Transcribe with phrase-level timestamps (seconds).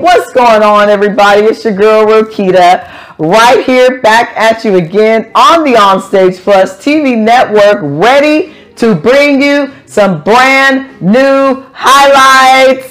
[0.00, 1.42] What's going on, everybody?
[1.42, 7.18] It's your girl, Rokita, right here back at you again on the Onstage Plus TV
[7.18, 12.90] network, ready to bring you some brand new highlights.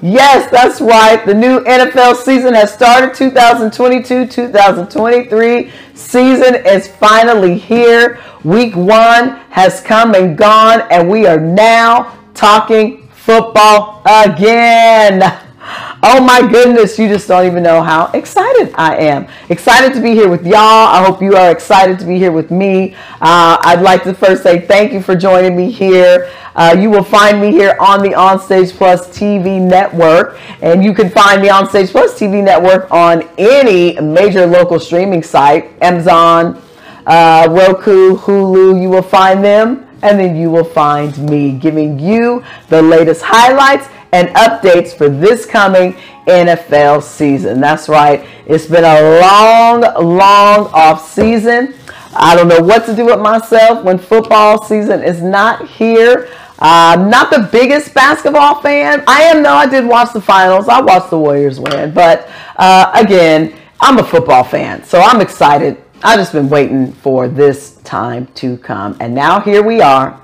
[0.00, 1.22] Yes, that's right.
[1.26, 3.14] The new NFL season has started.
[3.14, 8.20] 2022 2023 season is finally here.
[8.42, 15.44] Week one has come and gone, and we are now talking football again.
[16.00, 19.26] Oh my goodness, you just don't even know how excited I am.
[19.48, 20.54] Excited to be here with y'all.
[20.54, 22.94] I hope you are excited to be here with me.
[23.20, 26.30] Uh, I'd like to first say thank you for joining me here.
[26.54, 31.10] Uh, you will find me here on the Onstage Plus TV network, and you can
[31.10, 36.62] find the Onstage Plus TV network on any major local streaming site Amazon,
[37.06, 38.80] uh, Roku, Hulu.
[38.80, 43.88] You will find them and then you will find me giving you the latest highlights
[44.12, 45.94] and updates for this coming
[46.26, 47.60] NFL season.
[47.60, 48.26] That's right.
[48.46, 51.74] It's been a long, long off season.
[52.14, 56.28] I don't know what to do with myself when football season is not here.
[56.58, 59.04] I'm not the biggest basketball fan.
[59.06, 59.54] I am, though.
[59.54, 60.68] I did watch the finals.
[60.68, 61.92] I watched the Warriors win.
[61.92, 64.82] But uh, again, I'm a football fan.
[64.84, 68.96] So I'm excited I've just been waiting for this time to come.
[69.00, 70.20] And now here we are.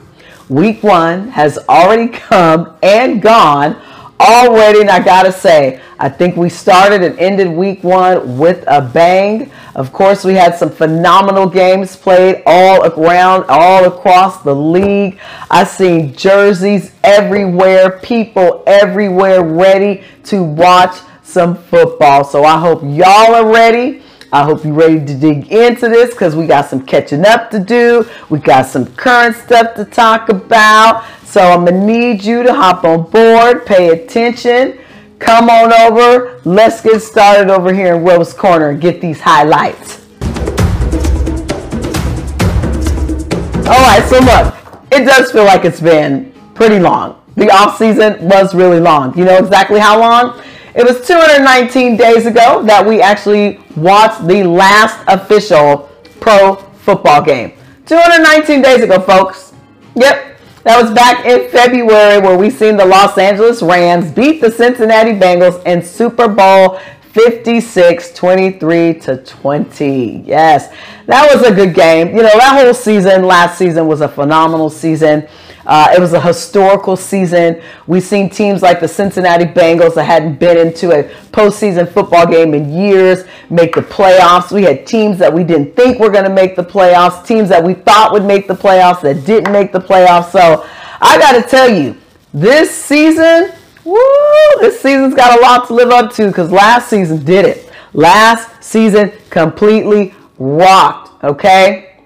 [0.49, 3.77] Week one has already come and gone
[4.21, 4.81] already.
[4.81, 8.81] And I got to say, I think we started and ended week one with a
[8.83, 9.51] bang.
[9.75, 15.19] Of course, we had some phenomenal games played all around, all across the league.
[15.51, 22.23] I seen jerseys everywhere, people everywhere ready to watch some football.
[22.25, 24.03] So I hope y'all are ready.
[24.35, 27.61] I hope you're ready to dig into this because we got some catching up to
[27.61, 28.05] do.
[28.31, 31.05] We got some current stuff to talk about.
[31.25, 34.81] So I'm going to need you to hop on board, pay attention,
[35.21, 36.41] come on over.
[36.45, 40.05] Let's get started over here in Rose Corner and get these highlights.
[43.69, 47.23] All right, so look, it does feel like it's been pretty long.
[47.37, 49.17] The off season was really long.
[49.17, 50.43] You know exactly how long?
[50.75, 55.89] It was 219 days ago that we actually watched the last official
[56.21, 57.53] pro football game.
[57.87, 59.53] 219 days ago, folks.
[59.95, 60.33] Yep.
[60.65, 65.13] That was back in February where we seen the Los Angeles Rams beat the Cincinnati
[65.13, 66.81] Bengals in Super Bowl
[67.13, 70.25] 56 23 to 20.
[70.27, 70.75] Yes.
[71.07, 72.09] That was a good game.
[72.09, 75.29] You know, that whole season last season was a phenomenal season.
[75.67, 77.61] Uh, it was a historical season.
[77.87, 82.55] We've seen teams like the Cincinnati Bengals that hadn't been into a postseason football game
[82.55, 84.51] in years make the playoffs.
[84.51, 87.63] We had teams that we didn't think were going to make the playoffs, teams that
[87.63, 90.31] we thought would make the playoffs that didn't make the playoffs.
[90.31, 90.67] So
[91.01, 91.97] I got to tell you,
[92.33, 93.53] this season,
[93.85, 93.97] woo,
[94.61, 97.71] this season's got a lot to live up to because last season did it.
[97.93, 102.01] Last season completely rocked, okay?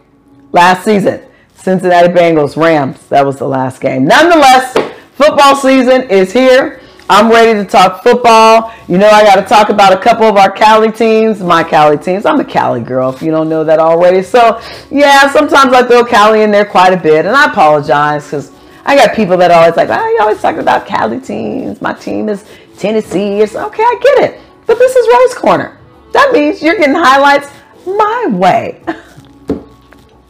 [0.53, 1.28] Last season.
[1.69, 2.99] Cincinnati Bengals, Rams.
[3.09, 4.07] That was the last game.
[4.07, 4.73] Nonetheless,
[5.13, 6.81] football season is here.
[7.11, 8.73] I'm ready to talk football.
[8.89, 11.99] You know, I got to talk about a couple of our Cali teams, my Cali
[11.99, 12.25] teams.
[12.25, 14.23] I'm a Cali girl, if you don't know that already.
[14.23, 18.51] So, yeah, sometimes I throw Cali in there quite a bit, and I apologize because
[18.87, 21.83] I got people that always like, oh, you always talking about Cali teams.
[21.83, 22.47] My team is
[22.79, 23.43] Tennessee.
[23.43, 24.41] It's okay, I get it.
[24.65, 25.77] But this is Rose Corner.
[26.15, 27.51] That means you're getting highlights
[27.85, 28.83] my way.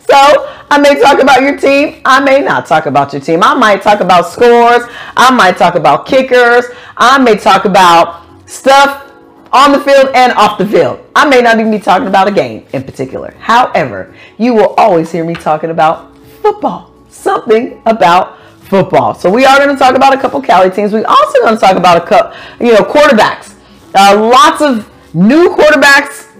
[0.09, 2.01] so, I may talk about your team.
[2.07, 3.43] I may not talk about your team.
[3.43, 4.85] I might talk about scores.
[5.15, 6.65] I might talk about kickers.
[6.97, 9.13] I may talk about stuff
[9.53, 11.01] on the field and off the field.
[11.15, 13.35] I may not even be talking about a game in particular.
[13.39, 16.91] However, you will always hear me talking about football.
[17.11, 19.15] Something about football.
[19.15, 20.95] So we are going to talk about a couple Cali teams.
[20.95, 23.57] We also going to talk about a couple, you know, quarterbacks.
[23.95, 26.35] Uh, lots of new quarterbacks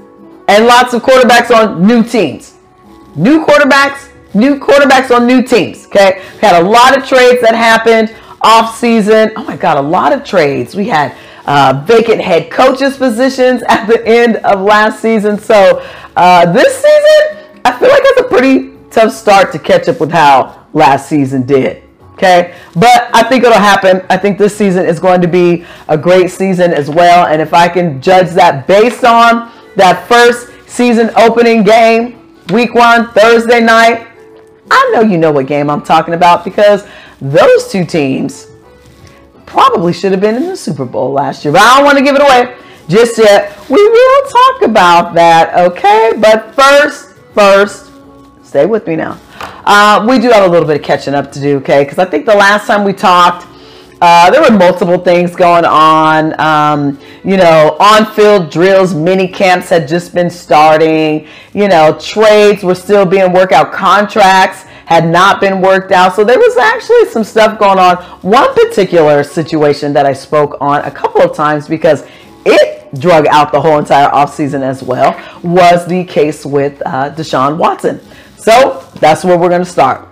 [0.49, 2.58] and lots of quarterbacks on new teams.
[3.19, 5.87] New quarterbacks, new quarterbacks on new teams.
[5.87, 9.33] Okay, we had a lot of trades that happened off season.
[9.35, 10.77] Oh my God, a lot of trades.
[10.77, 15.37] We had uh, vacant head coaches positions at the end of last season.
[15.37, 15.85] So
[16.15, 20.13] uh, this season, I feel like it's a pretty tough start to catch up with
[20.13, 21.83] how last season did.
[22.13, 24.07] Okay, but I think it'll happen.
[24.09, 27.27] I think this season is going to be a great season as well.
[27.27, 32.18] And if I can judge that based on that first season opening game,
[32.51, 34.07] week one, Thursday night,
[34.71, 36.87] I know you know what game I'm talking about because
[37.21, 38.49] those two teams
[39.47, 41.53] probably should have been in the Super Bowl last year.
[41.53, 42.57] But I don't want to give it away
[42.89, 43.59] just yet.
[43.69, 46.13] We will talk about that, okay?
[46.19, 47.91] But first, first,
[48.43, 49.19] stay with me now.
[49.65, 51.85] Uh, we do have a little bit of catching up to do, okay?
[51.85, 53.47] Because I think the last time we talked,
[54.01, 56.39] Uh, there were multiple things going on.
[56.41, 61.27] Um, you know, on-field drills, mini camps had just been starting.
[61.53, 63.73] You know, trades were still being worked out.
[63.73, 66.15] Contracts had not been worked out.
[66.15, 67.97] So there was actually some stuff going on.
[68.23, 72.07] One particular situation that I spoke on a couple of times because
[72.47, 75.13] it drug out the whole entire offseason as well
[75.43, 78.01] was the case with uh, Deshaun Watson.
[78.37, 80.09] So that's where we're going to start.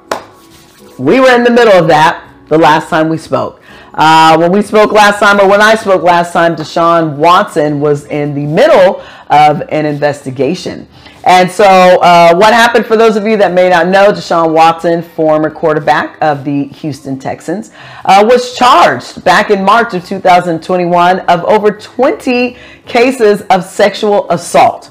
[0.99, 3.63] We were in the middle of that the last time we spoke.
[3.97, 8.05] Uh, when we spoke last time, or when I spoke last time, Deshaun Watson was
[8.07, 10.87] in the middle of an investigation.
[11.25, 15.03] And so, uh, what happened for those of you that may not know, Deshaun Watson,
[15.03, 17.73] former quarterback of the Houston Texans,
[18.05, 24.91] uh, was charged back in March of 2021 of over 20 cases of sexual assault.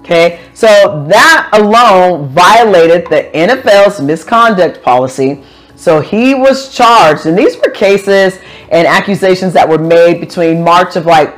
[0.00, 0.66] Okay, so
[1.08, 5.44] that alone violated the NFL's misconduct policy
[5.80, 8.38] so he was charged, and these were cases
[8.70, 11.34] and accusations that were made between March of like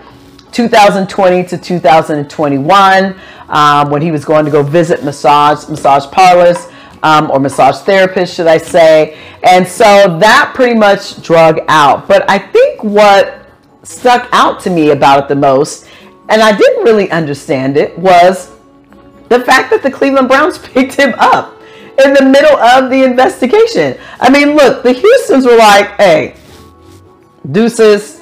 [0.51, 6.67] 2020 to 2021 um, when he was going to go visit massage massage parlors
[7.05, 9.17] um, or massage therapists, should I say?
[9.45, 12.09] And so that pretty much drug out.
[12.09, 13.47] But I think what
[13.85, 15.87] stuck out to me about it the most,
[16.29, 18.51] and I didn't really understand it, was
[19.29, 21.62] the fact that the Cleveland Browns picked him up
[22.05, 23.99] in the middle of the investigation.
[24.21, 26.35] I mean, look, the Houstons were like, hey,
[27.51, 28.21] deuces,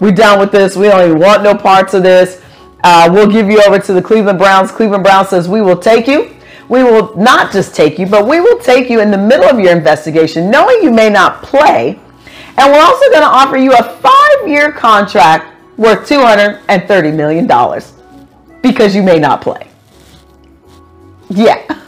[0.00, 0.76] we done with this.
[0.76, 2.42] We don't even want no parts of this.
[2.82, 4.70] Uh, we'll give you over to the Cleveland Browns.
[4.70, 6.36] Cleveland Browns says, we will take you.
[6.68, 9.58] We will not just take you, but we will take you in the middle of
[9.58, 11.98] your investigation, knowing you may not play.
[12.56, 17.46] And we're also going to offer you a five year contract worth $230 million
[18.62, 19.68] because you may not play.
[21.28, 21.83] Yeah.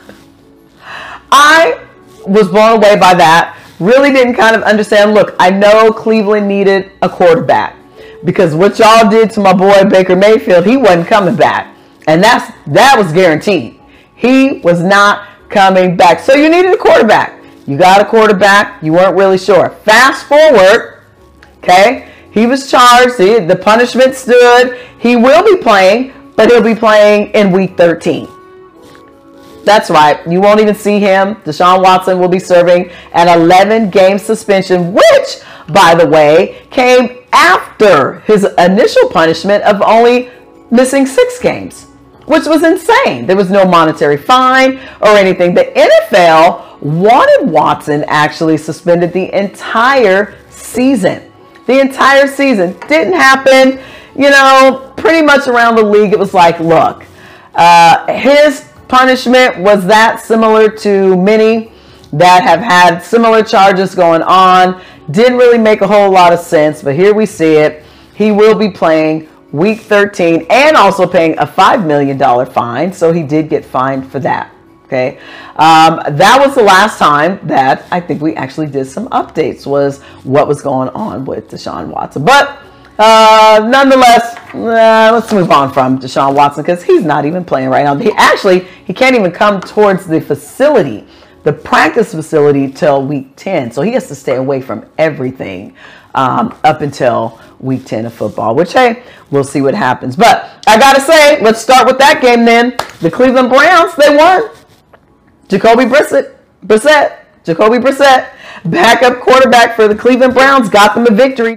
[1.31, 1.87] I
[2.27, 3.59] was blown away by that.
[3.79, 5.15] Really didn't kind of understand.
[5.15, 7.77] Look, I know Cleveland needed a quarterback
[8.25, 11.75] because what y'all did to my boy Baker Mayfield, he wasn't coming back.
[12.07, 13.81] And that's that was guaranteed.
[14.15, 16.21] He was not coming back.
[16.21, 17.43] So you needed a quarterback.
[17.67, 18.83] You got a quarterback.
[18.83, 19.71] You weren't really sure.
[19.71, 21.03] Fast forward,
[21.59, 22.13] okay?
[22.31, 23.19] He was charged.
[23.19, 24.79] The punishment stood.
[24.99, 28.29] He will be playing, but he'll be playing in week 13.
[29.67, 30.25] That's right.
[30.29, 31.35] You won't even see him.
[31.45, 38.21] Deshaun Watson will be serving an 11 game suspension, which, by the way, came after
[38.21, 40.31] his initial punishment of only
[40.71, 41.87] missing six games,
[42.27, 43.27] which was insane.
[43.27, 45.53] There was no monetary fine or anything.
[45.53, 51.33] The NFL wanted Watson actually suspended the entire season.
[51.67, 53.81] The entire season didn't happen.
[54.15, 57.05] You know, pretty much around the league, it was like, look,
[57.57, 61.73] uh, his punishment was that similar to many
[62.13, 64.83] that have had similar charges going on.
[65.11, 67.85] Didn't really make a whole lot of sense, but here we see it.
[68.15, 72.93] He will be playing week 13 and also paying a $5 million fine.
[72.93, 74.53] So he did get fined for that.
[74.85, 75.19] Okay.
[75.57, 80.01] Um, that was the last time that I think we actually did some updates was
[80.23, 82.25] what was going on with Deshaun Watson.
[82.25, 82.63] But
[82.99, 87.85] uh, nonetheless, uh, let's move on from Deshaun Watson because he's not even playing right
[87.85, 87.95] now.
[87.97, 91.07] He actually he can't even come towards the facility,
[91.43, 93.71] the practice facility, till week ten.
[93.71, 95.77] So he has to stay away from everything
[96.15, 98.55] um, up until week ten of football.
[98.55, 100.17] Which hey, we'll see what happens.
[100.17, 102.77] But I gotta say, let's start with that game then.
[103.01, 104.51] The Cleveland Browns they won.
[105.49, 106.35] Jacoby Brissett,
[106.65, 108.31] Brissett, Jacoby Brissett,
[108.65, 111.57] backup quarterback for the Cleveland Browns, got them a victory.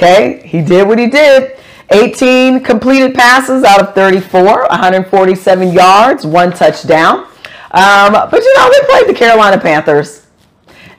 [0.00, 1.58] Okay, he did what he did.
[1.90, 7.26] 18 completed passes out of 34, 147 yards, one touchdown.
[7.72, 10.26] Um, but you know, they played the Carolina Panthers.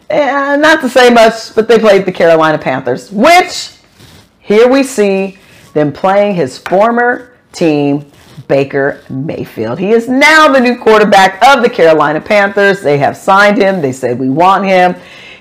[0.07, 3.71] And not to say much, but they played the Carolina Panthers, which
[4.39, 5.39] here we see
[5.73, 8.05] them playing his former team,
[8.47, 9.79] Baker Mayfield.
[9.79, 12.81] He is now the new quarterback of the Carolina Panthers.
[12.81, 14.95] They have signed him, they said, We want him.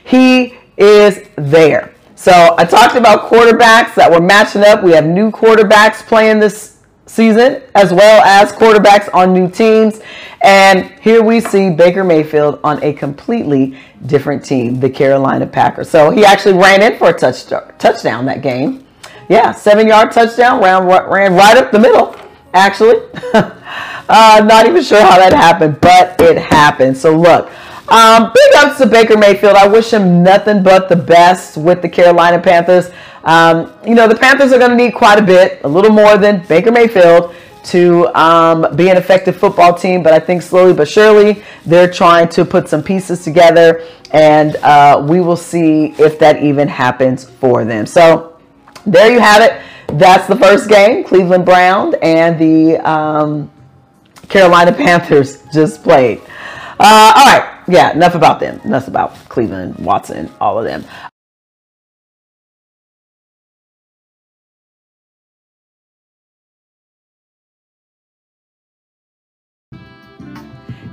[0.04, 1.89] He is there.
[2.20, 4.82] So I talked about quarterbacks that were matching up.
[4.82, 10.02] We have new quarterbacks playing this season, as well as quarterbacks on new teams.
[10.42, 15.88] And here we see Baker Mayfield on a completely different team, the Carolina Packers.
[15.88, 17.46] So he actually ran in for a touch,
[17.78, 18.86] touchdown that game.
[19.30, 22.14] Yeah, seven yard touchdown, ran, ran right up the middle,
[22.52, 22.96] actually.
[23.32, 26.98] uh, not even sure how that happened, but it happened.
[26.98, 27.50] So look,
[27.90, 29.56] um, big ups to Baker Mayfield.
[29.56, 32.90] I wish him nothing but the best with the Carolina Panthers.
[33.24, 36.16] Um, you know, the Panthers are going to need quite a bit, a little more
[36.16, 40.88] than Baker Mayfield, to um, be an effective football team, but I think slowly but
[40.88, 46.42] surely they're trying to put some pieces together, and uh, we will see if that
[46.42, 47.86] even happens for them.
[47.86, 48.38] So
[48.86, 49.60] there you have it.
[49.98, 51.04] That's the first game.
[51.04, 53.50] Cleveland Brown and the um,
[54.28, 56.20] Carolina Panthers just played.
[56.78, 58.60] Uh, all right, yeah, enough about them.
[58.64, 60.84] Enough about Cleveland, Watson, all of them.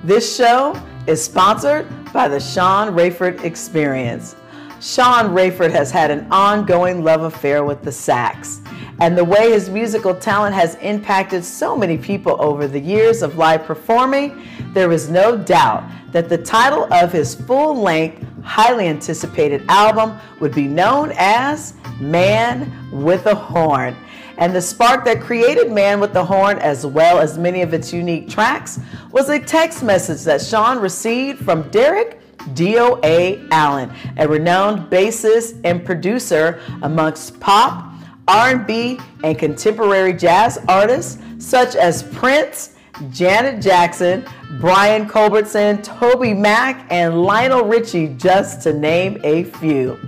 [0.03, 4.35] This show is sponsored by the Sean Rayford Experience.
[4.79, 8.61] Sean Rayford has had an ongoing love affair with the sax,
[9.01, 13.37] and the way his musical talent has impacted so many people over the years of
[13.37, 14.41] live performing,
[14.77, 20.53] there is no doubt that the title of his full length, highly anticipated album would
[20.53, 23.95] be known as Man with a Horn.
[24.37, 27.91] And the spark that created Man with the Horn, as well as many of its
[27.91, 28.79] unique tracks,
[29.11, 32.19] was a text message that Sean received from Derek
[32.53, 33.43] D.O.A.
[33.49, 37.91] Allen, a renowned bassist and producer amongst pop,
[38.27, 42.75] R&B, and contemporary jazz artists such as Prince,
[43.11, 44.25] Janet Jackson,
[44.59, 49.99] Brian Culbertson, Toby Mac, and Lionel Richie, just to name a few.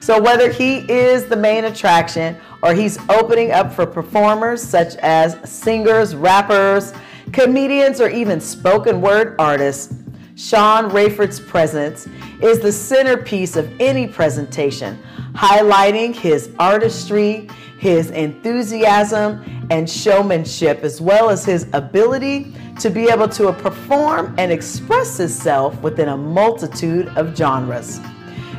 [0.00, 5.36] So whether he is the main attraction or he's opening up for performers such as
[5.48, 6.92] singers, rappers,
[7.32, 9.94] comedians, or even spoken word artists,
[10.36, 12.06] Sean Rayford's presence
[12.42, 14.98] is the centerpiece of any presentation,
[15.32, 17.48] highlighting his artistry,
[17.78, 24.52] his enthusiasm, and showmanship, as well as his ability to be able to perform and
[24.52, 28.00] express himself within a multitude of genres.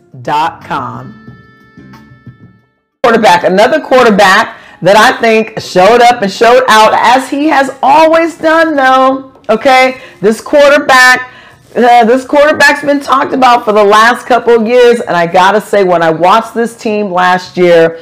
[3.02, 8.38] Quarterback, another quarterback that I think showed up and showed out as he has always
[8.38, 9.32] done though.
[9.48, 11.32] Okay, this quarterback
[11.76, 15.84] uh, this quarterback's been talked about for the last couple years, and I gotta say,
[15.84, 18.00] when I watched this team last year,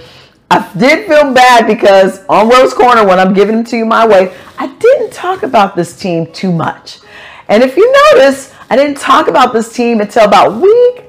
[0.51, 4.07] I did feel bad because on Rose Corner, when I'm giving them to you my
[4.07, 7.01] way, I didn't talk about this team too much.
[7.49, 11.05] And if you notice, I didn't talk about this team until about week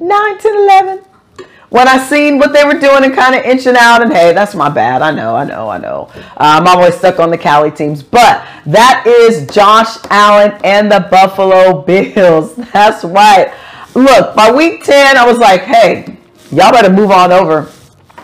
[0.00, 1.04] 9, 10, 11
[1.68, 4.54] when I seen what they were doing and kind of inching out, and hey, that's
[4.54, 5.02] my bad.
[5.02, 6.08] I know, I know, I know.
[6.14, 11.08] Uh, I'm always stuck on the Cali teams, but that is Josh Allen and the
[11.10, 12.54] Buffalo Bills.
[12.72, 13.52] That's right.
[13.94, 16.16] Look, by week 10, I was like, hey,
[16.52, 17.70] y'all better move on over.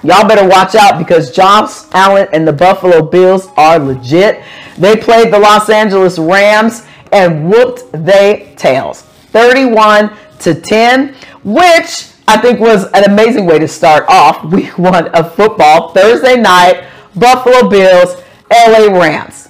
[0.05, 4.43] Y'all better watch out because Josh Allen and the Buffalo Bills are legit.
[4.77, 12.37] They played the Los Angeles Rams and whooped they tails 31 to 10, which I
[12.41, 15.93] think was an amazing way to start off week one of football.
[15.93, 19.49] Thursday night, Buffalo Bills, LA Rams.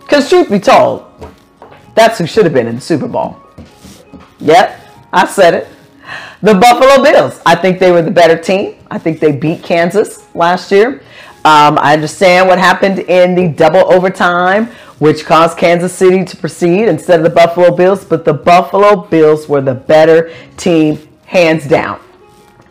[0.00, 1.04] Because truth be told,
[1.94, 3.40] that's who should have been in the Super Bowl.
[4.40, 4.80] Yep,
[5.12, 5.68] I said it.
[6.42, 7.40] The Buffalo Bills.
[7.46, 8.76] I think they were the better team.
[8.90, 11.02] I think they beat Kansas last year.
[11.44, 14.66] Um, I understand what happened in the double overtime,
[14.98, 19.48] which caused Kansas City to proceed instead of the Buffalo Bills, but the Buffalo Bills
[19.48, 22.00] were the better team hands down.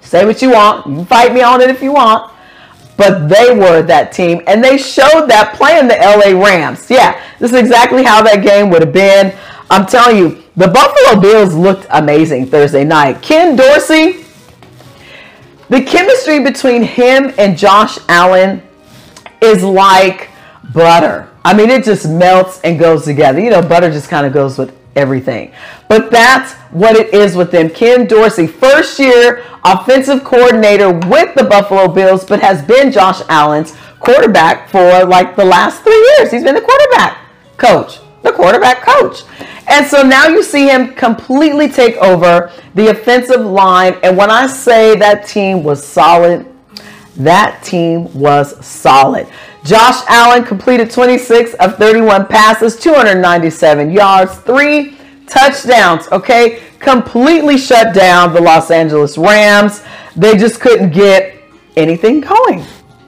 [0.02, 0.88] Say what you want.
[0.88, 2.32] You can fight me on it if you want.
[2.98, 6.90] But they were that team, and they showed that playing the LA Rams.
[6.90, 9.34] Yeah, this is exactly how that game would have been.
[9.70, 13.22] I'm telling you, the Buffalo Bills looked amazing Thursday night.
[13.22, 14.24] Ken Dorsey,
[15.70, 18.62] the chemistry between him and Josh Allen
[19.42, 20.30] is like
[20.74, 21.30] butter.
[21.44, 23.40] I mean, it just melts and goes together.
[23.40, 25.52] You know, butter just kind of goes with everything.
[25.88, 27.70] But that's what it is with them.
[27.70, 33.76] Ken Dorsey, first year offensive coordinator with the Buffalo Bills, but has been Josh Allen's
[34.00, 36.32] quarterback for like the last three years.
[36.32, 37.18] He's been the quarterback
[37.58, 39.24] coach, the quarterback coach.
[39.68, 43.98] And so now you see him completely take over the offensive line.
[44.04, 46.46] And when I say that team was solid,
[47.18, 49.28] that team was solid.
[49.64, 54.96] Josh Allen completed 26 of 31 passes, 297 yards, three
[55.28, 56.08] touchdowns.
[56.12, 59.84] Okay, completely shut down the Los Angeles Rams.
[60.16, 61.36] They just couldn't get
[61.76, 62.64] anything going.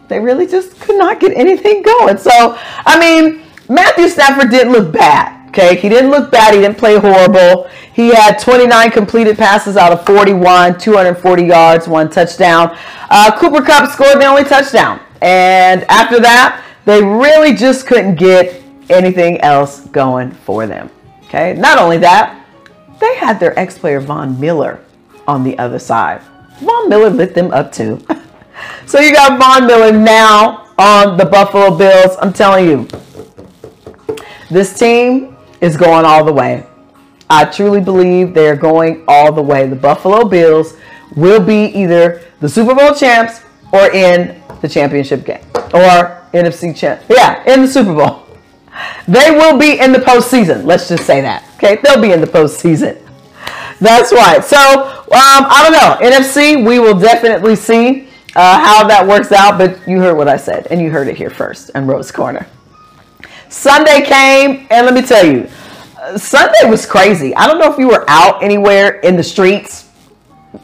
[0.08, 2.18] They really just could not get anything going.
[2.18, 5.38] So, I mean, Matthew Stafford didn't look bad.
[5.50, 6.54] Okay, he didn't look bad.
[6.54, 7.70] He didn't play horrible.
[7.94, 12.78] He had 29 completed passes out of 41, 240 yards, one touchdown.
[13.10, 15.00] Uh, Cooper Kupp scored the only touchdown.
[15.22, 20.90] And after that, they really just couldn't get anything else going for them.
[21.24, 22.46] Okay, not only that,
[23.00, 24.80] they had their ex player Von Miller
[25.28, 26.22] on the other side.
[26.62, 28.00] Von Miller lit them up too.
[28.86, 32.16] so you got Von Miller now on the Buffalo Bills.
[32.22, 32.88] I'm telling you,
[34.50, 36.66] this team is going all the way.
[37.30, 39.68] I truly believe they're going all the way.
[39.68, 40.76] The Buffalo Bills
[41.16, 43.42] will be either the Super Bowl champs
[43.74, 47.02] or in the championship game or NFC champ.
[47.10, 48.24] Yeah, in the Super Bowl.
[49.08, 50.66] They will be in the postseason.
[50.66, 51.44] Let's just say that.
[51.56, 53.02] Okay, they'll be in the postseason.
[53.80, 54.44] That's right.
[54.44, 56.18] So um, I don't know.
[56.18, 59.58] NFC, we will definitely see uh, how that works out.
[59.58, 62.46] But you heard what I said, and you heard it here first in Rose Corner.
[63.50, 65.50] Sunday came, and let me tell you,
[66.18, 67.36] Sunday was crazy.
[67.36, 69.90] I don't know if you were out anywhere in the streets,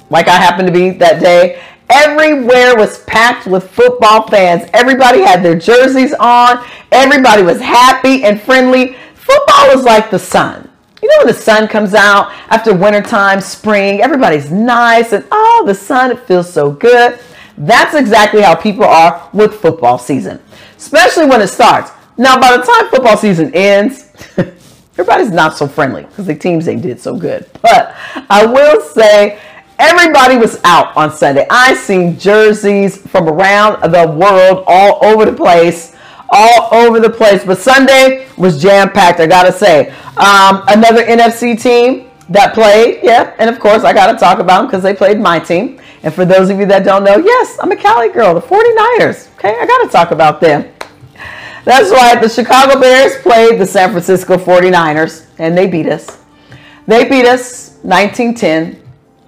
[0.09, 1.61] like I happened to be that day.
[1.89, 4.69] Everywhere was packed with football fans.
[4.73, 6.65] Everybody had their jerseys on.
[6.91, 8.95] Everybody was happy and friendly.
[9.15, 10.69] Football was like the sun.
[11.01, 15.75] You know when the sun comes out after wintertime, spring, everybody's nice and oh, the
[15.75, 17.19] sun, it feels so good.
[17.57, 20.39] That's exactly how people are with football season,
[20.77, 21.91] especially when it starts.
[22.17, 24.11] Now, by the time football season ends,
[24.93, 27.49] everybody's not so friendly because the teams they did so good.
[27.61, 27.95] But
[28.29, 29.39] I will say
[29.79, 31.47] everybody was out on Sunday.
[31.49, 35.95] I seen jerseys from around the world all over the place,
[36.29, 37.43] all over the place.
[37.43, 39.19] But Sunday was jam packed.
[39.19, 44.17] I gotta say, um, another NFC team that played, yeah, and of course I gotta
[44.17, 45.79] talk about them because they played my team.
[46.03, 49.33] And for those of you that don't know, yes, I'm a Cali girl, the 49ers.
[49.35, 50.72] Okay, I gotta talk about them.
[51.65, 52.21] That's right.
[52.21, 56.19] The Chicago Bears played the San Francisco 49ers, and they beat us.
[56.87, 58.81] They beat us 1910.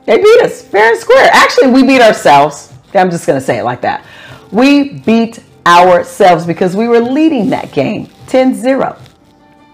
[0.05, 1.29] They beat us fair and square.
[1.31, 2.73] Actually, we beat ourselves.
[2.93, 4.05] I'm just going to say it like that.
[4.51, 8.97] We beat ourselves because we were leading that game 10 0.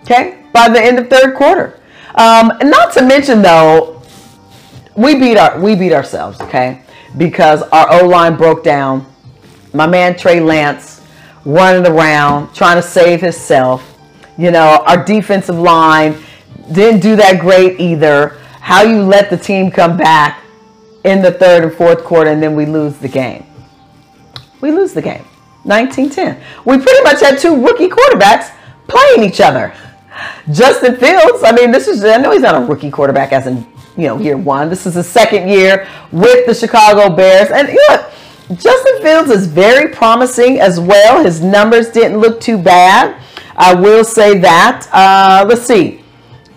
[0.01, 1.79] Okay, by the end of third quarter.
[2.15, 4.01] Um, and not to mention, though,
[4.95, 6.39] we beat our we beat ourselves.
[6.41, 6.81] Okay,
[7.17, 9.05] because our O line broke down.
[9.73, 11.00] My man Trey Lance
[11.45, 13.97] running around trying to save himself.
[14.37, 16.21] You know, our defensive line
[16.71, 18.37] didn't do that great either.
[18.59, 20.43] How you let the team come back
[21.03, 23.45] in the third and fourth quarter and then we lose the game.
[24.61, 25.25] We lose the game.
[25.63, 26.41] 1910.
[26.65, 28.51] We pretty much had two rookie quarterbacks
[28.87, 29.73] playing each other.
[30.51, 33.65] Justin Fields, I mean, this is, I know he's not a rookie quarterback as in,
[33.95, 34.69] you know, year one.
[34.69, 37.51] This is his second year with the Chicago Bears.
[37.51, 38.10] And know,
[38.55, 41.23] Justin Fields is very promising as well.
[41.23, 43.21] His numbers didn't look too bad.
[43.55, 44.87] I will say that.
[44.91, 46.03] Uh, let's see.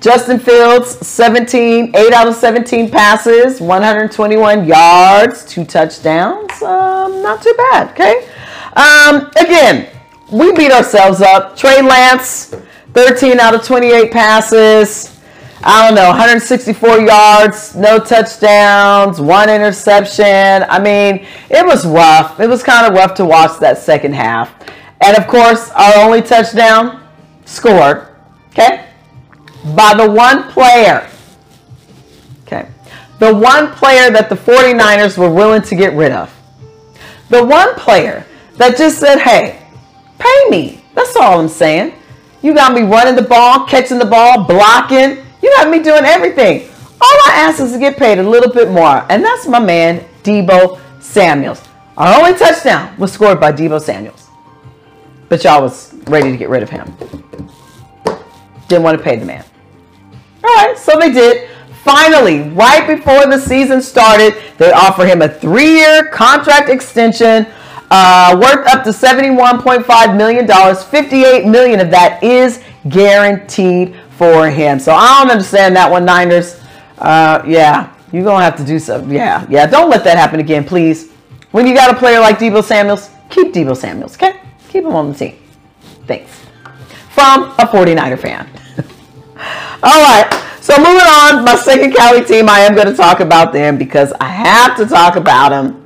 [0.01, 6.61] Justin Fields, 17, 8 out of 17 passes, 121 yards, two touchdowns.
[6.63, 8.29] Um, not too bad, okay?
[8.77, 9.89] Um, again,
[10.31, 11.57] we beat ourselves up.
[11.57, 12.55] Trey Lance,
[12.93, 15.14] 13 out of 28 passes,
[15.67, 20.63] I don't know, 164 yards, no touchdowns, one interception.
[20.69, 22.39] I mean, it was rough.
[22.39, 24.55] It was kind of rough to watch that second half.
[25.01, 27.03] And of course, our only touchdown
[27.47, 28.09] scored,
[28.51, 28.91] okay,
[29.75, 31.09] by the one player.
[32.43, 32.69] Okay.
[33.19, 36.31] The one player that the 49ers were willing to get rid of.
[37.31, 38.27] The one player
[38.59, 39.67] that just said, hey,
[40.19, 40.85] pay me.
[40.95, 41.95] That's all I'm saying.
[42.43, 46.71] You got me running the ball, catching the ball, blocking you got me doing everything.
[46.99, 49.05] All I ask is to get paid a little bit more.
[49.11, 51.63] And that's my man, Deebo Samuels.
[51.99, 54.31] Our only touchdown was scored by Deebo Samuels.
[55.29, 56.97] But y'all was ready to get rid of him.
[58.69, 59.45] Didn't want to pay the man.
[60.43, 61.51] All right, so they did.
[61.83, 67.47] Finally, right before the season started, they offer him a three-year contract extension
[67.91, 70.47] uh, worth up to $71.5 million.
[70.75, 74.79] 58 million of that is guaranteed for him.
[74.79, 76.61] So I don't understand that one, Niners.
[76.99, 79.13] Uh, yeah, you're going to have to do something.
[79.13, 79.67] Yeah, yeah.
[79.67, 81.11] Don't let that happen again, please.
[81.51, 84.41] When you got a player like Deebo Samuels, keep Deebo Samuels, okay?
[84.69, 85.39] Keep him on the team.
[86.07, 86.31] Thanks.
[87.11, 88.49] From a 49er fan.
[89.83, 90.41] All right.
[90.61, 94.13] So moving on, my second Cali team, I am going to talk about them because
[94.21, 95.81] I have to talk about them.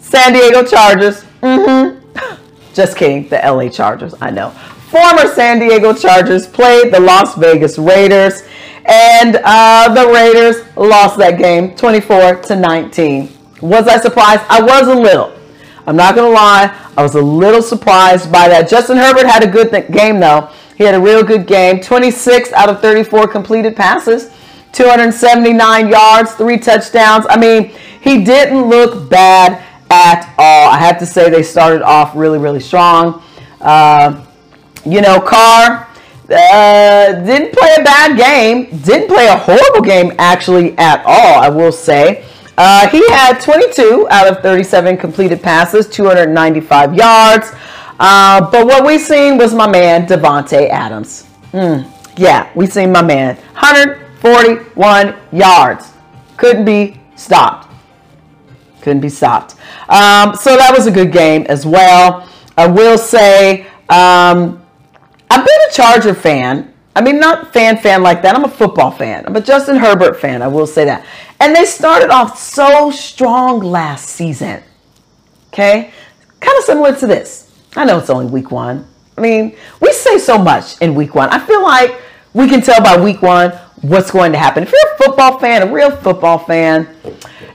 [0.00, 1.24] San Diego Chargers.
[1.40, 2.34] Mm-hmm.
[2.74, 3.28] Just kidding.
[3.28, 4.14] The LA Chargers.
[4.20, 4.54] I know
[4.90, 8.42] former San Diego Chargers played the Las Vegas Raiders,
[8.84, 13.32] and uh, the Raiders lost that game 24 to 19.
[13.62, 14.42] Was I surprised?
[14.48, 15.32] I was a little.
[15.86, 16.76] I'm not going to lie.
[16.96, 18.68] I was a little surprised by that.
[18.68, 20.50] Justin Herbert had a good th- game, though.
[20.76, 24.30] He had a real good game 26 out of 34 completed passes,
[24.72, 27.26] 279 yards, three touchdowns.
[27.28, 30.70] I mean, he didn't look bad at all.
[30.70, 33.22] I have to say, they started off really, really strong.
[33.60, 34.24] Uh,
[34.84, 35.88] you know, Carr
[36.30, 41.48] uh, didn't play a bad game, didn't play a horrible game actually at all, I
[41.48, 42.24] will say.
[42.56, 47.52] Uh, he had 22 out of 37 completed passes, 295 yards.
[47.98, 51.26] Uh, but what we seen was my man Davante Adams.
[51.52, 55.92] Mm, yeah, we seen my man 141 yards.
[56.36, 57.68] Couldn't be stopped.
[58.80, 59.56] Couldn't be stopped.
[59.88, 62.28] Um, so that was a good game as well.
[62.56, 64.59] I will say um,
[65.30, 66.74] I've been a Charger fan.
[66.94, 68.34] I mean, not fan fan like that.
[68.34, 69.24] I'm a football fan.
[69.26, 70.42] I'm a Justin Herbert fan.
[70.42, 71.06] I will say that.
[71.38, 74.62] And they started off so strong last season.
[75.48, 75.92] Okay?
[76.40, 77.50] Kind of similar to this.
[77.76, 78.86] I know it's only week one.
[79.16, 81.28] I mean, we say so much in week one.
[81.28, 82.00] I feel like
[82.34, 83.50] we can tell by week one
[83.82, 84.62] what's going to happen.
[84.64, 86.88] If you're a football fan, a real football fan,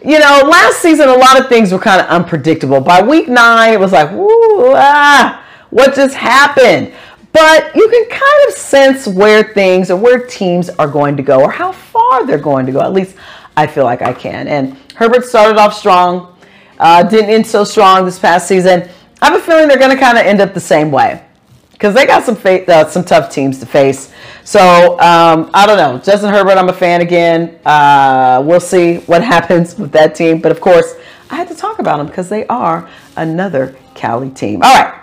[0.03, 2.79] you know, last season a lot of things were kind of unpredictable.
[2.79, 6.93] By week nine, it was like, whoo, ah, what just happened?
[7.35, 11.41] But you can kind of sense where things or where teams are going to go
[11.41, 12.79] or how far they're going to go.
[12.79, 13.17] At least
[13.57, 14.47] I feel like I can.
[14.47, 16.33] And Herbert started off strong,
[16.79, 18.89] uh, didn't end so strong this past season.
[19.21, 21.25] I have a feeling they're going to kind of end up the same way
[21.73, 24.13] because they got some fa- uh, some tough teams to face.
[24.45, 25.99] So um, I don't know.
[26.01, 27.59] Justin Herbert, I'm a fan again.
[27.65, 30.39] Uh, we'll see what happens with that team.
[30.39, 30.95] But of course,
[31.29, 34.61] I had to talk about them because they are another Cali team.
[34.63, 35.01] All right.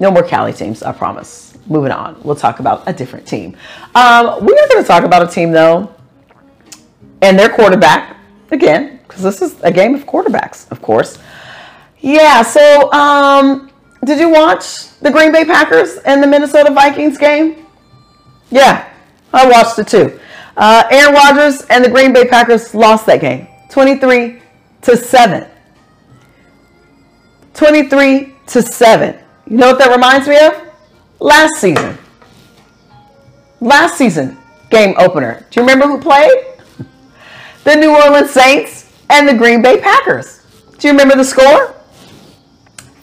[0.00, 1.56] No more Cali teams, I promise.
[1.66, 2.20] Moving on.
[2.22, 3.56] We'll talk about a different team.
[3.94, 5.94] Um, we are not going to talk about a team, though,
[7.20, 8.16] and their quarterback,
[8.50, 11.18] again, because this is a game of quarterbacks, of course.
[12.00, 13.70] Yeah, so um,
[14.04, 17.66] did you watch the Green Bay Packers and the Minnesota Vikings game?
[18.50, 18.88] Yeah,
[19.32, 20.18] I watched it too.
[20.56, 24.40] Uh, Aaron Rodgers and the Green Bay Packers lost that game 23
[24.82, 25.46] to 7.
[27.54, 29.16] 23 to 7.
[29.48, 30.62] You know what that reminds me of?
[31.20, 31.96] Last season.
[33.60, 34.36] Last season,
[34.70, 35.46] game opener.
[35.50, 36.44] Do you remember who played?
[37.64, 40.42] The New Orleans Saints and the Green Bay Packers.
[40.78, 41.74] Do you remember the score?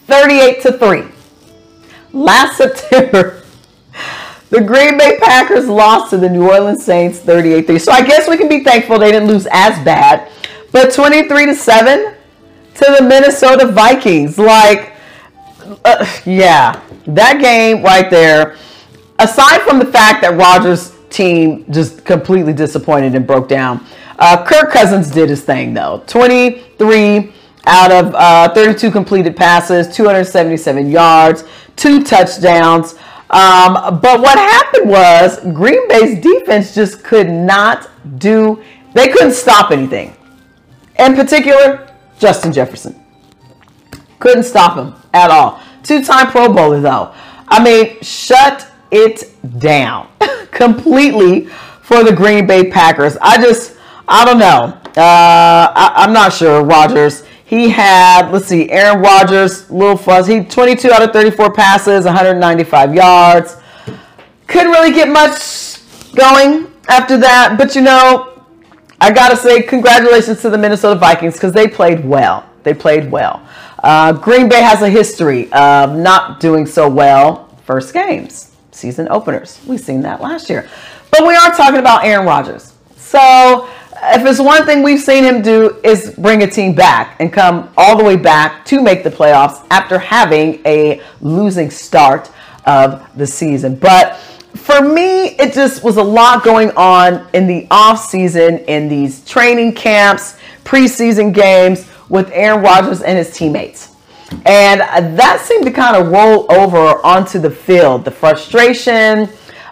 [0.06, 1.04] 38 to 3.
[2.12, 3.44] Last September,
[4.50, 7.78] the Green Bay Packers lost to the New Orleans Saints 38 3.
[7.78, 10.32] So I guess we can be thankful they didn't lose as bad.
[10.72, 12.14] But 23 to 7
[12.74, 14.36] to the Minnesota Vikings.
[14.36, 14.95] Like,
[15.84, 18.56] uh, yeah, that game right there.
[19.18, 23.84] Aside from the fact that Rodgers' team just completely disappointed and broke down,
[24.18, 26.02] uh, Kirk Cousins did his thing though.
[26.06, 27.32] 23
[27.66, 32.94] out of uh, 32 completed passes, 277 yards, two touchdowns.
[33.30, 38.62] Um, but what happened was Green Bay's defense just could not do,
[38.94, 40.16] they couldn't stop anything.
[40.98, 43.02] In particular, Justin Jefferson.
[44.18, 45.60] Couldn't stop him at all.
[45.82, 47.14] Two time Pro Bowler, though.
[47.48, 50.08] I mean, shut it down
[50.50, 51.46] completely
[51.82, 53.16] for the Green Bay Packers.
[53.20, 53.76] I just,
[54.08, 54.78] I don't know.
[55.00, 56.64] Uh, I, am not sure.
[56.64, 57.22] Rodgers.
[57.44, 60.26] He had, let's see, Aaron Rodgers, little fuzz.
[60.26, 63.56] He 22 out of 34 passes, 195 yards.
[64.48, 65.78] Couldn't really get much
[66.16, 67.56] going after that.
[67.56, 68.42] But you know,
[69.00, 72.48] I gotta say, congratulations to the Minnesota Vikings because they played well.
[72.66, 73.46] They played well.
[73.80, 79.60] Uh, Green Bay has a history of not doing so well first games, season openers.
[79.68, 80.68] We've seen that last year.
[81.12, 82.74] But we are talking about Aaron Rodgers.
[82.96, 83.68] So
[84.02, 87.72] if it's one thing we've seen him do is bring a team back and come
[87.76, 92.32] all the way back to make the playoffs after having a losing start
[92.64, 93.76] of the season.
[93.76, 94.16] But
[94.56, 99.24] for me, it just was a lot going on in the off season, in these
[99.24, 103.94] training camps, preseason games with Aaron Rodgers and his teammates.
[104.44, 108.04] And that seemed to kind of roll over onto the field.
[108.04, 109.28] The frustration,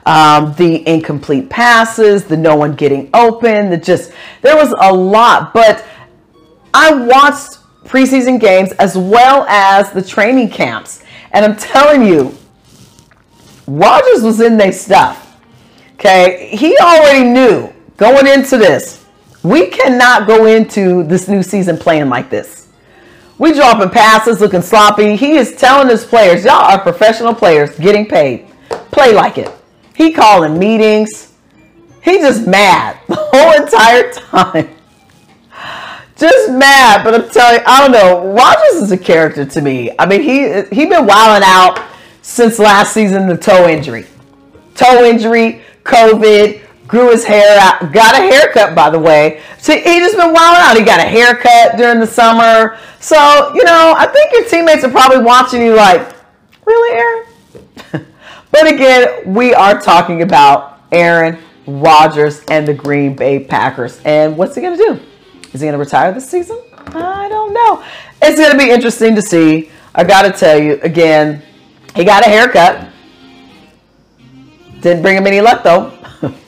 [0.06, 5.52] um, the incomplete passes, the no one getting open, the just, there was a lot.
[5.52, 5.84] But
[6.72, 11.02] I watched preseason games as well as the training camps.
[11.32, 12.36] And I'm telling you,
[13.66, 15.36] Rodgers was in their stuff.
[15.94, 16.54] Okay.
[16.56, 19.03] He already knew going into this
[19.44, 22.68] we cannot go into this new season playing like this.
[23.38, 25.16] We dropping passes, looking sloppy.
[25.16, 28.46] He is telling his players, y'all are professional players getting paid.
[28.90, 29.50] Play like it.
[29.94, 31.32] He calling meetings.
[32.02, 34.70] He just mad the whole entire time.
[36.16, 38.32] Just mad, but I'm telling you, I don't know.
[38.32, 39.90] Rodgers is a character to me.
[39.98, 41.84] I mean, he he been wilding out
[42.22, 44.06] since last season, the toe injury.
[44.76, 49.42] toe injury, COVID, grew his hair out, got a haircut, by the way.
[49.58, 50.76] So he just been wilding out.
[50.76, 52.78] He got a haircut during the summer.
[53.00, 53.16] So,
[53.54, 56.14] you know, I think your teammates are probably watching you like,
[56.64, 58.06] really, Aaron?
[58.50, 64.00] but again, we are talking about Aaron Rodgers and the Green Bay Packers.
[64.04, 65.00] And what's he going to do?
[65.52, 66.60] Is he going to retire this season?
[66.88, 67.84] I don't know.
[68.22, 69.70] It's going to be interesting to see.
[69.94, 71.42] I got to tell you, again,
[71.94, 72.88] he got a haircut.
[74.80, 75.96] Didn't bring him any luck, though.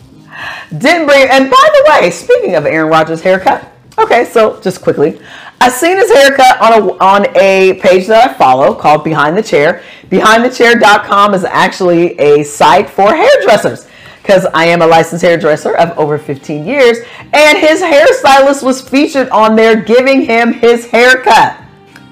[0.70, 5.20] Didn't bring, and by the way, speaking of Aaron Rodgers' haircut, okay, so just quickly,
[5.60, 9.42] I seen his haircut on a on a page that I follow called Behind the
[9.42, 9.82] Chair.
[10.10, 13.86] BehindTheChair.com is actually a site for hairdressers
[14.22, 16.98] because I am a licensed hairdresser of over 15 years,
[17.32, 21.60] and his hairstylist was featured on there giving him his haircut.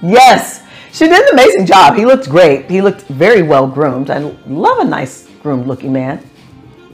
[0.01, 0.62] Yes,
[0.93, 1.97] she did an amazing job.
[1.97, 2.71] He looked great.
[2.71, 4.11] He looked very well groomed.
[4.11, 6.25] I love a nice groomed looking man.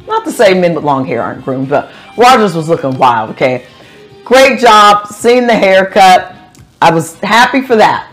[0.06, 3.66] Not to say men with long hair aren't groomed, but Rodgers was looking wild, okay?
[4.24, 5.06] Great job.
[5.08, 6.36] Seeing the haircut.
[6.82, 8.10] I was happy for that.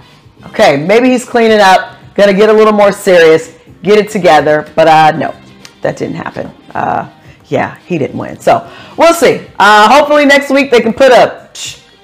[0.47, 4.88] Okay, maybe he's cleaning up, gonna get a little more serious, get it together, but
[4.88, 5.36] uh, no,
[5.82, 6.47] that didn't happen.
[6.73, 7.10] Uh,
[7.47, 8.39] yeah, he didn't win.
[8.39, 9.47] So we'll see.
[9.58, 11.50] Uh, hopefully next week they can put a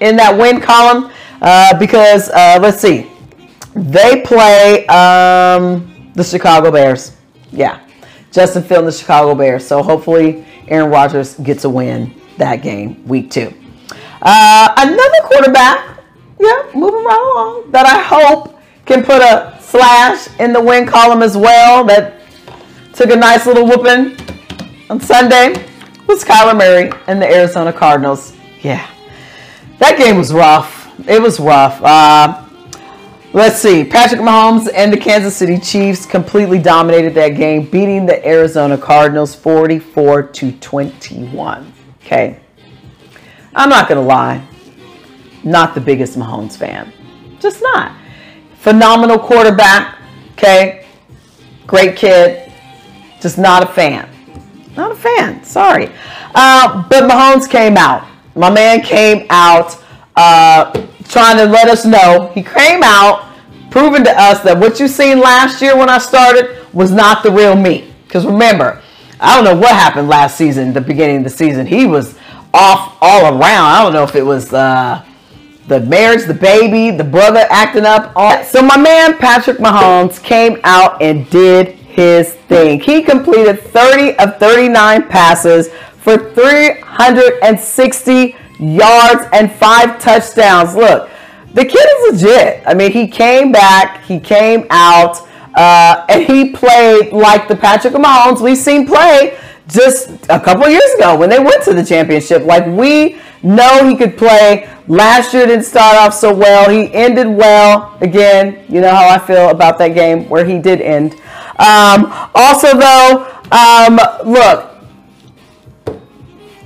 [0.00, 3.10] in that win column uh, because uh, let's see,
[3.74, 7.16] they play um, the Chicago Bears.
[7.52, 7.83] Yeah,
[8.34, 9.64] Justin Field and the Chicago Bears.
[9.64, 13.54] So hopefully Aaron Rodgers gets a win that game, week two.
[14.20, 16.00] Uh, another quarterback,
[16.40, 21.22] yeah, moving right along, that I hope can put a slash in the win column
[21.22, 22.22] as well, that
[22.92, 24.16] took a nice little whooping
[24.90, 25.64] on Sunday,
[26.08, 28.34] was Kyler Murray and the Arizona Cardinals.
[28.62, 28.84] Yeah,
[29.78, 30.90] that game was rough.
[31.08, 31.80] It was rough.
[31.82, 32.43] Uh,
[33.34, 33.82] Let's see.
[33.82, 39.34] Patrick Mahomes and the Kansas City Chiefs completely dominated that game, beating the Arizona Cardinals
[39.34, 41.72] 44 to 21.
[41.96, 42.38] Okay.
[43.52, 44.46] I'm not going to lie.
[45.42, 46.92] Not the biggest Mahomes fan.
[47.40, 47.96] Just not.
[48.60, 49.98] Phenomenal quarterback.
[50.34, 50.86] Okay.
[51.66, 52.52] Great kid.
[53.20, 54.08] Just not a fan.
[54.76, 55.42] Not a fan.
[55.42, 55.90] Sorry.
[56.36, 58.06] Uh, but Mahomes came out.
[58.36, 59.76] My man came out.
[60.14, 62.30] Uh, trying to let us know.
[62.34, 63.30] He came out
[63.70, 67.30] proving to us that what you seen last year when I started was not the
[67.30, 67.90] real me.
[68.04, 68.82] Because remember,
[69.20, 71.66] I don't know what happened last season, the beginning of the season.
[71.66, 72.18] He was
[72.52, 73.64] off all around.
[73.64, 75.04] I don't know if it was uh,
[75.68, 78.12] the marriage, the baby, the brother acting up.
[78.16, 78.42] All.
[78.42, 82.80] So my man Patrick Mahomes came out and did his thing.
[82.80, 85.68] He completed 30 of 39 passes
[86.04, 90.76] for 360 yards and five touchdowns.
[90.76, 91.08] Look,
[91.54, 92.62] the kid is legit.
[92.66, 97.94] I mean, he came back, he came out, uh, and he played like the Patrick
[97.94, 102.42] Mahomes we've seen play just a couple years ago when they went to the championship.
[102.42, 104.68] Like we know he could play.
[104.86, 106.68] Last year didn't start off so well.
[106.68, 107.96] He ended well.
[108.02, 111.14] Again, you know how I feel about that game where he did end.
[111.58, 113.98] Um, also, though, um,
[114.30, 114.73] look,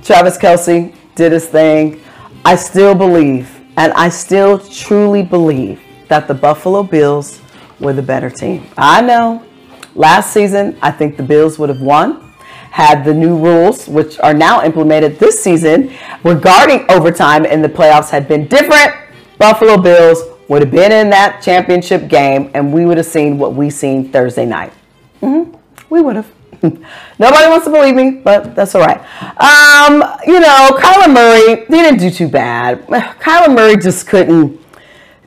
[0.09, 2.01] Travis Kelce did his thing.
[2.43, 7.43] I still believe, and I still truly believe that the Buffalo Bills
[7.79, 8.65] were the better team.
[8.75, 9.45] I know
[9.93, 12.33] last season, I think the Bills would have won
[12.71, 15.93] had the new rules, which are now implemented this season,
[16.23, 18.91] regarding overtime in the playoffs had been different.
[19.37, 23.53] Buffalo Bills would have been in that championship game, and we would have seen what
[23.53, 24.73] we seen Thursday night.
[25.21, 25.55] Mm-hmm.
[25.91, 26.38] We would have.
[27.19, 28.99] Nobody wants to believe me, but that's all right.
[29.39, 32.85] Um, you know, Kyler Murray, he didn't do too bad.
[32.87, 34.59] Kyler Murray just couldn't,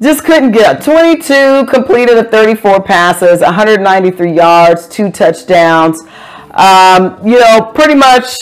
[0.01, 0.85] just couldn't get up.
[0.85, 6.01] 22 completed of 34 passes, 193 yards, two touchdowns.
[6.51, 8.37] Um, you know, pretty much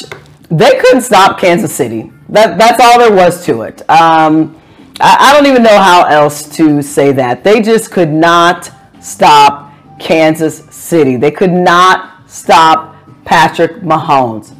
[0.50, 2.11] they couldn't stop Kansas City.
[2.29, 3.88] That that's all there was to it.
[3.88, 4.61] Um,
[5.00, 7.44] I, I don't even know how else to say that.
[7.44, 11.16] They just could not stop Kansas City.
[11.16, 14.57] They could not stop Patrick Mahomes.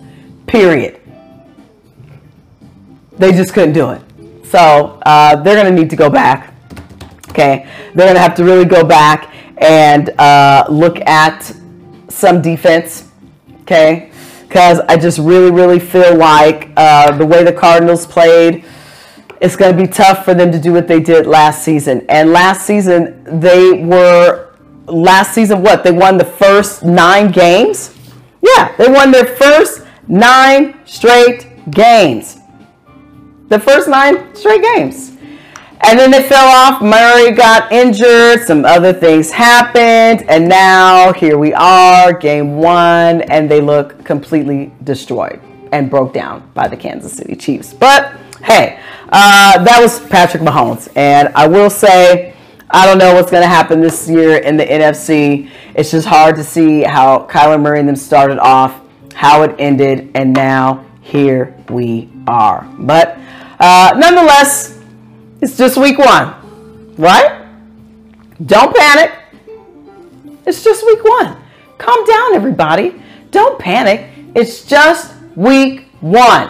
[0.47, 1.01] Period.
[3.17, 4.03] They just couldn't do it.
[4.45, 6.55] So uh, they're going to need to go back.
[7.29, 7.69] Okay.
[7.95, 11.55] They're going to have to really go back and uh, look at
[12.09, 13.09] some defense.
[13.63, 14.11] Okay.
[14.49, 18.65] Because I just really, really feel like uh, the way the Cardinals played,
[19.41, 22.05] it's going to be tough for them to do what they did last season.
[22.09, 24.50] And last season, they were
[24.87, 25.85] last season, what?
[25.85, 27.97] They won the first nine games?
[28.43, 32.39] Yeah, they won their first nine straight games.
[33.49, 35.17] The first nine straight games.
[35.83, 36.83] And then they fell off.
[36.83, 38.43] Murray got injured.
[38.43, 40.29] Some other things happened.
[40.29, 45.41] And now here we are, game one, and they look completely destroyed
[45.73, 47.73] and broke down by the Kansas City Chiefs.
[47.73, 48.13] But
[48.43, 50.89] hey, uh, that was Patrick Mahomes.
[50.97, 52.35] And I will say,
[52.73, 55.51] I don't know what's going to happen this year in the NFC.
[55.75, 58.81] It's just hard to see how Kyler Murray and them started off,
[59.13, 62.65] how it ended, and now here we are.
[62.79, 63.19] But
[63.59, 64.79] uh, nonetheless,
[65.41, 67.45] it's just week one, right?
[68.47, 69.19] Don't panic.
[70.47, 71.43] It's just week one.
[71.77, 73.03] Calm down, everybody.
[73.33, 74.07] Don't panic.
[74.37, 76.49] It's just week one.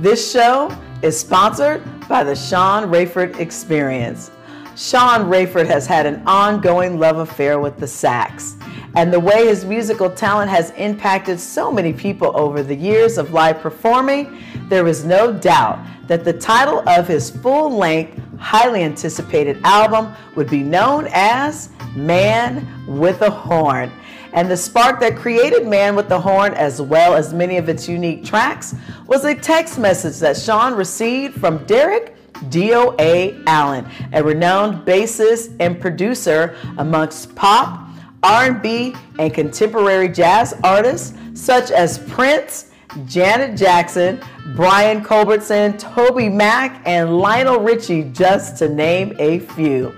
[0.00, 4.32] This show is sponsored by the Sean Rayford Experience.
[4.74, 8.56] Sean Rayford has had an ongoing love affair with the sax,
[8.96, 13.32] and the way his musical talent has impacted so many people over the years of
[13.32, 19.60] live performing, there is no doubt that the title of his full length, highly anticipated
[19.62, 23.92] album would be known as Man with a Horn.
[24.36, 27.88] And the spark that created Man with the Horn, as well as many of its
[27.88, 28.74] unique tracks,
[29.06, 32.14] was a text message that Sean received from Derek
[32.50, 33.42] D.O.A.
[33.46, 37.88] Allen, a renowned bassist and producer amongst pop,
[38.22, 42.72] R&B, and contemporary jazz artists such as Prince,
[43.06, 44.20] Janet Jackson,
[44.54, 49.94] Brian Culbertson, Toby Mac, and Lionel Richie, just to name a few.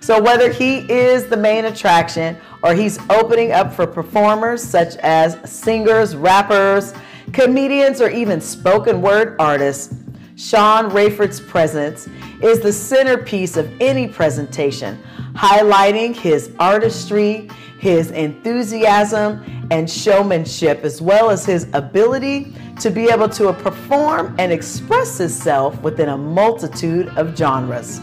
[0.00, 5.38] So whether he is the main attraction or he's opening up for performers such as
[5.50, 6.94] singers, rappers,
[7.32, 9.94] comedians, or even spoken word artists,
[10.36, 12.08] Sean Rayford's presence
[12.42, 14.98] is the centerpiece of any presentation,
[15.34, 23.28] highlighting his artistry, his enthusiasm, and showmanship, as well as his ability to be able
[23.28, 28.00] to perform and express himself within a multitude of genres.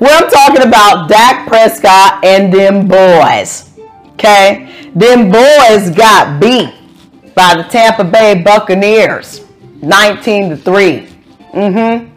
[0.00, 3.71] Well, I'm talking about Dak Prescott and them boys.
[4.14, 4.90] Okay?
[4.94, 6.72] Them boys got beat
[7.34, 9.46] by the Tampa Bay Buccaneers
[9.80, 11.08] 19 to 3.
[11.54, 12.08] Mm-hmm.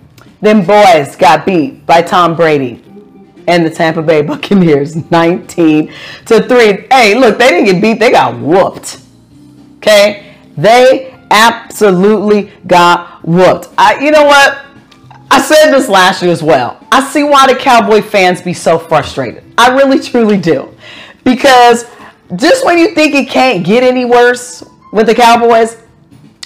[0.42, 2.84] Them boys got beat by Tom Brady
[3.48, 5.94] and the Tampa Bay Buccaneers 19
[6.26, 6.88] to 3.
[6.92, 9.00] Hey, look, they didn't get beat, they got whooped.
[9.78, 10.36] Okay?
[10.58, 13.70] They absolutely got whooped.
[13.78, 14.66] I you know what?
[15.32, 16.80] I said this last year as well.
[16.92, 19.44] I see why the Cowboy fans be so frustrated.
[19.58, 20.75] I really truly do.
[21.26, 21.86] Because
[22.38, 25.82] just when you think it can't get any worse with the Cowboys,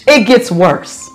[0.08, 1.08] it gets worse.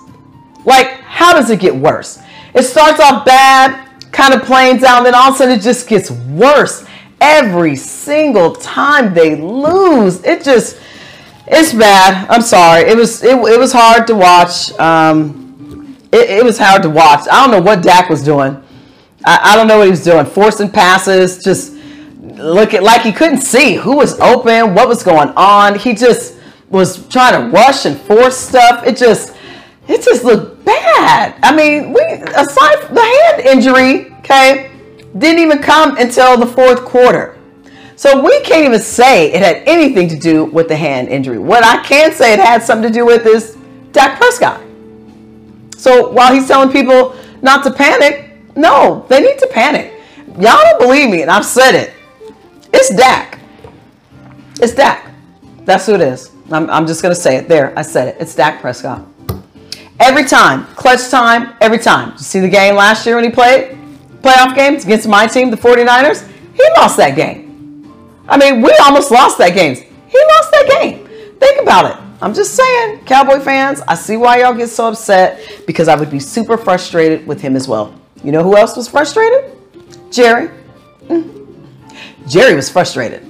[0.63, 2.19] Like, how does it get worse?
[2.53, 5.89] It starts off bad, kind of playing down, then all of a sudden it just
[5.89, 6.85] gets worse.
[7.19, 10.79] Every single time they lose, it just
[11.47, 12.27] it's bad.
[12.29, 12.89] I'm sorry.
[12.89, 14.71] It was it, it was hard to watch.
[14.79, 17.27] Um, it, it was hard to watch.
[17.31, 18.61] I don't know what Dak was doing.
[19.25, 20.25] I, I don't know what he was doing.
[20.25, 21.74] Forcing passes, just
[22.37, 25.77] look at like he couldn't see who was open, what was going on.
[25.77, 26.37] He just
[26.69, 28.85] was trying to rush and force stuff.
[28.85, 29.35] It just
[29.87, 31.35] it just looked bad.
[31.43, 34.71] I mean, we aside from the hand injury, okay,
[35.17, 37.37] didn't even come until the fourth quarter.
[37.97, 41.39] So we can't even say it had anything to do with the hand injury.
[41.39, 43.57] What I can say it had something to do with is
[43.93, 44.61] Dak Prescott.
[45.77, 49.93] So while he's telling people not to panic, no, they need to panic.
[50.27, 51.93] Y'all don't believe me, and I've said it.
[52.77, 53.39] It's Dak.
[54.61, 55.09] It's Dak.
[55.63, 56.31] That's who it is.
[56.51, 57.47] I'm, I'm just going to say it.
[57.47, 58.17] There, I said it.
[58.19, 59.07] It's Dak Prescott.
[59.99, 62.11] Every time, clutch time, every time.
[62.11, 63.77] You see the game last year when he played
[64.21, 66.29] playoff games against my team, the 49ers?
[66.53, 67.41] He lost that game.
[68.27, 69.75] I mean, we almost lost that game.
[69.75, 71.07] He lost that game.
[71.39, 71.97] Think about it.
[72.21, 76.11] I'm just saying, Cowboy fans, I see why y'all get so upset because I would
[76.11, 77.97] be super frustrated with him as well.
[78.23, 79.57] You know who else was frustrated?
[80.11, 80.49] Jerry.
[81.03, 81.44] Mm.
[82.27, 83.21] Jerry was frustrated.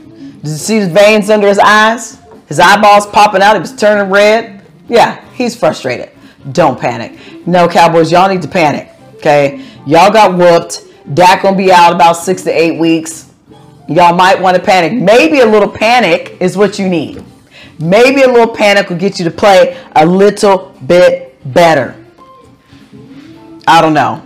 [0.42, 2.20] Did you see the veins under his eyes?
[2.48, 3.56] His eyeballs popping out.
[3.56, 4.62] He was turning red.
[4.88, 6.12] Yeah, he's frustrated.
[6.52, 7.48] Don't panic.
[7.48, 8.90] No, Cowboys, y'all need to panic.
[9.16, 10.84] Okay, y'all got whooped.
[11.16, 13.32] Dak gonna be out about six to eight weeks.
[13.88, 14.94] Y'all might want to panic.
[14.94, 17.24] Maybe a little panic is what you need.
[17.80, 21.96] Maybe a little panic will get you to play a little bit better.
[23.68, 24.22] I don't know.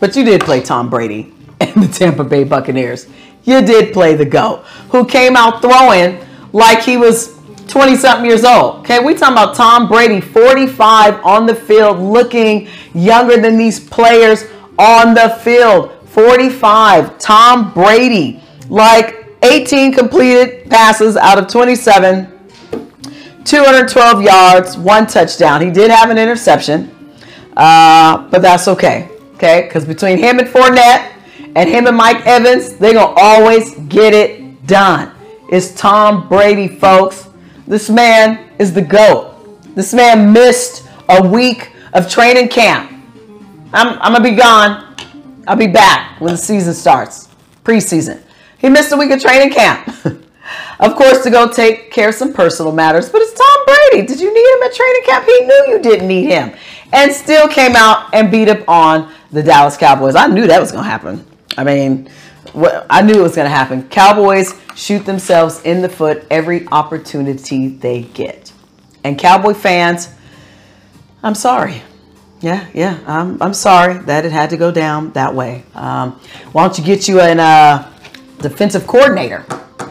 [0.00, 3.06] but you did play Tom Brady and the Tampa Bay Buccaneers.
[3.44, 6.18] You did play the GOAT, who came out throwing
[6.52, 7.38] like he was
[7.68, 8.80] 20 something years old.
[8.80, 14.44] Okay, we talking about Tom Brady, 45 on the field, looking younger than these players
[14.78, 15.92] on the field.
[16.06, 22.30] 45, Tom Brady, like 18 completed passes out of 27,
[23.44, 25.60] 212 yards, one touchdown.
[25.60, 26.94] He did have an interception,
[27.56, 29.10] uh, but that's okay.
[29.34, 31.13] Okay, because between him and Fournette
[31.54, 35.12] and him and Mike Evans, they're going to always get it done.
[35.50, 37.28] It's Tom Brady, folks.
[37.66, 39.34] This man is the GOAT.
[39.74, 42.90] This man missed a week of training camp.
[43.72, 44.96] I'm, I'm going to be gone.
[45.46, 47.28] I'll be back when the season starts,
[47.64, 48.22] preseason.
[48.58, 49.86] He missed a week of training camp.
[50.80, 54.06] of course, to go take care of some personal matters, but it's Tom Brady.
[54.06, 55.26] Did you need him at training camp?
[55.26, 56.52] He knew you didn't need him
[56.92, 60.14] and still came out and beat up on the Dallas Cowboys.
[60.14, 61.26] I knew that was going to happen.
[61.56, 62.08] I mean,
[62.52, 63.88] what, I knew it was going to happen.
[63.88, 68.52] Cowboys shoot themselves in the foot every opportunity they get.
[69.02, 70.12] And Cowboy fans,
[71.22, 71.82] I'm sorry.
[72.40, 75.64] Yeah, yeah, I'm, I'm sorry that it had to go down that way.
[75.74, 76.12] Um,
[76.52, 77.90] why don't you get you a uh,
[78.38, 79.46] defensive coordinator,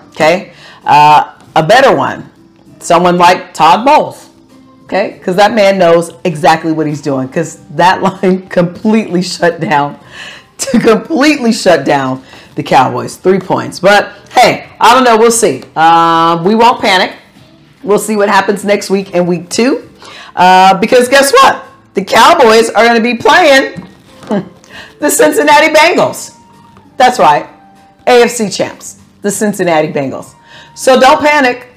[0.09, 0.53] okay?
[0.85, 2.29] Uh, a better one,
[2.79, 4.29] someone like Todd Bowles,
[4.83, 5.15] okay?
[5.17, 9.99] Because that man knows exactly what he's doing because that line completely shut down,
[10.57, 12.23] to completely shut down
[12.55, 13.17] the Cowboys.
[13.17, 13.79] Three points.
[13.79, 15.17] But hey, I don't know.
[15.17, 15.63] We'll see.
[15.75, 17.15] Um, we won't panic.
[17.83, 19.89] We'll see what happens next week and week two.
[20.35, 21.65] Uh, because guess what?
[21.93, 23.87] The Cowboys are going to be playing
[24.99, 26.39] the Cincinnati Bengals.
[26.97, 27.47] That's right.
[28.07, 30.35] AFC champs, the Cincinnati Bengals.
[30.75, 31.67] So don't panic,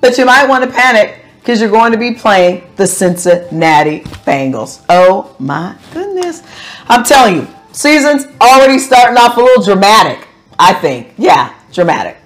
[0.00, 4.84] but you might want to panic because you're going to be playing the Cincinnati Bengals.
[4.88, 6.42] Oh my goodness.
[6.88, 11.14] I'm telling you, season's already starting off a little dramatic, I think.
[11.18, 12.16] Yeah, dramatic.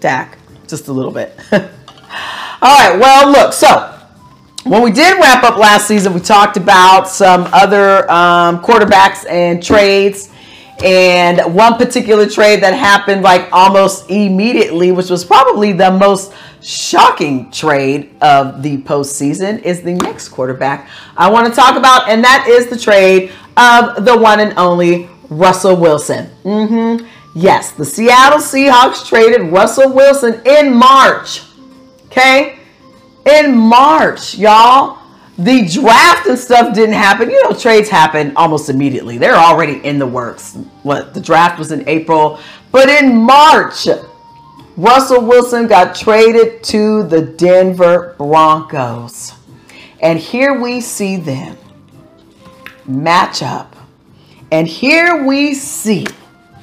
[0.00, 1.38] Dak, just a little bit.
[1.52, 3.98] All right, well, look, so
[4.64, 9.62] when we did wrap up last season, we talked about some other um, quarterbacks and
[9.62, 10.30] trades.
[10.82, 16.32] And one particular trade that happened like almost immediately, which was probably the most
[16.62, 22.08] shocking trade of the postseason, is the next quarterback I want to talk about.
[22.08, 23.30] And that is the trade
[23.60, 26.30] of the one and only Russell Wilson.
[26.44, 27.06] Mm-hmm.
[27.34, 31.42] Yes, the Seattle Seahawks traded Russell Wilson in March.
[32.06, 32.58] Okay?
[33.26, 34.98] In March, y'all.
[35.38, 37.30] The draft and stuff didn't happen.
[37.30, 39.16] You know, trades happen almost immediately.
[39.16, 40.54] They're already in the works.
[40.82, 42.38] What the draft was in April,
[42.72, 43.88] but in March,
[44.76, 49.32] Russell Wilson got traded to the Denver Broncos.
[50.00, 51.56] And here we see them
[52.86, 53.76] match up.
[54.50, 56.06] And here we see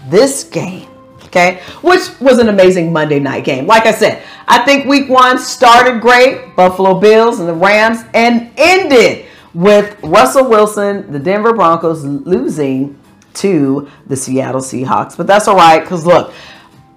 [0.09, 0.89] this game,
[1.25, 3.65] okay, which was an amazing Monday night game.
[3.65, 8.51] Like I said, I think week one started great, Buffalo Bills and the Rams, and
[8.57, 12.99] ended with Russell Wilson, the Denver Broncos losing
[13.35, 15.15] to the Seattle Seahawks.
[15.15, 16.33] But that's all right, because look,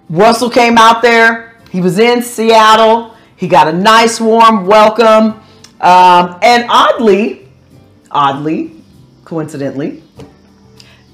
[0.08, 5.40] Russell came out there, he was in Seattle, he got a nice warm welcome.
[5.80, 7.48] Um, and oddly,
[8.10, 8.79] oddly,
[9.30, 10.02] coincidentally,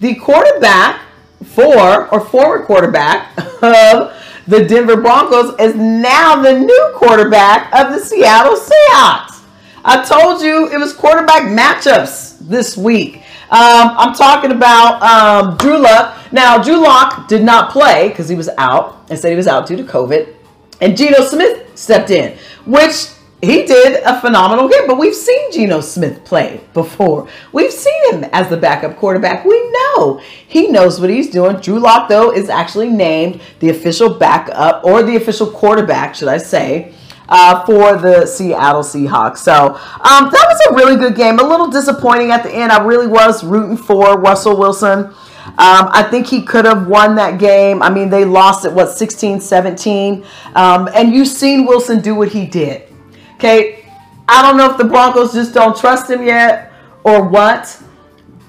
[0.01, 1.03] the quarterback
[1.45, 7.99] for or former quarterback of the Denver Broncos is now the new quarterback of the
[7.99, 9.43] Seattle Seahawks.
[9.85, 13.17] I told you it was quarterback matchups this week.
[13.51, 16.33] Um, I'm talking about um, Drew Lock.
[16.33, 19.67] Now, Drew Lock did not play because he was out and said he was out
[19.67, 20.35] due to COVID.
[20.81, 23.09] And Geno Smith stepped in, which
[23.43, 27.29] he did a phenomenal game, but we've seen Geno Smith play before.
[27.53, 29.45] We've seen him as the backup quarterback.
[29.45, 31.57] We know he knows what he's doing.
[31.59, 36.39] Drew Lock, though, is actually named the official backup or the official quarterback, should I
[36.39, 36.95] say,
[37.29, 39.39] uh, for the Seattle Seahawks.
[39.39, 41.39] So um, that was a really good game.
[41.39, 42.73] A little disappointing at the end.
[42.73, 45.13] I really was rooting for Russell Wilson.
[45.47, 47.83] Um, I think he could have won that game.
[47.83, 50.25] I mean, they lost it, what, 16 17.
[50.55, 52.96] Um, and you've seen Wilson do what he did.
[53.37, 53.85] Okay,
[54.29, 56.73] I don't know if the Broncos just don't trust him yet
[57.05, 57.83] or what,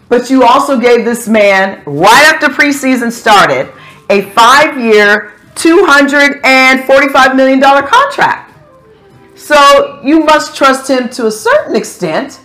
[0.10, 3.70] but you also gave this man, right after preseason started,
[4.10, 8.54] a five year, $245 million contract.
[9.36, 12.40] So you must trust him to a certain extent,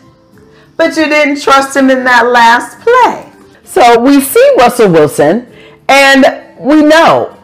[0.76, 3.30] but you didn't trust him in that last play.
[3.64, 5.47] So we see Russell Wilson,
[5.88, 7.38] and we know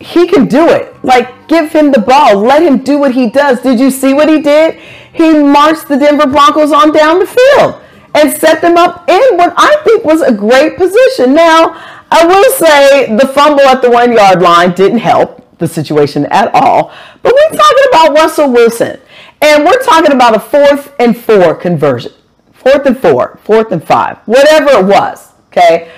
[0.00, 0.94] he can do it.
[1.04, 2.36] Like, give him the ball.
[2.38, 3.60] Let him do what he does.
[3.60, 4.74] Did you see what he did?
[5.12, 7.82] He marched the Denver Broncos on down the field.
[8.14, 11.34] and set them up in what I think was a great position.
[11.34, 11.76] Now,
[12.10, 16.50] I will say the fumble at the one yard line didn't help the situation at
[16.54, 16.92] all.
[17.22, 19.00] But we're talking about Russell Wilson.
[19.42, 22.12] And we're talking about a fourth and four conversion.
[22.52, 25.32] Fourth and four, fourth and five, whatever it was.
[25.48, 25.90] Okay.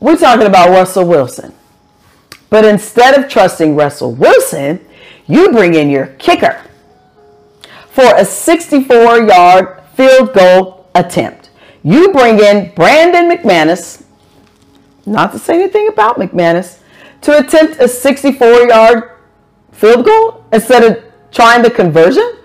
[0.00, 1.54] We're talking about Russell Wilson.
[2.50, 4.84] But instead of trusting Russell Wilson,
[5.26, 6.60] you bring in your kicker
[7.90, 11.50] for a 64 yard field goal attempt.
[11.82, 14.04] You bring in Brandon McManus,
[15.06, 16.80] not to say anything about McManus,
[17.22, 19.10] to attempt a 64 yard
[19.72, 22.36] field goal instead of trying the conversion,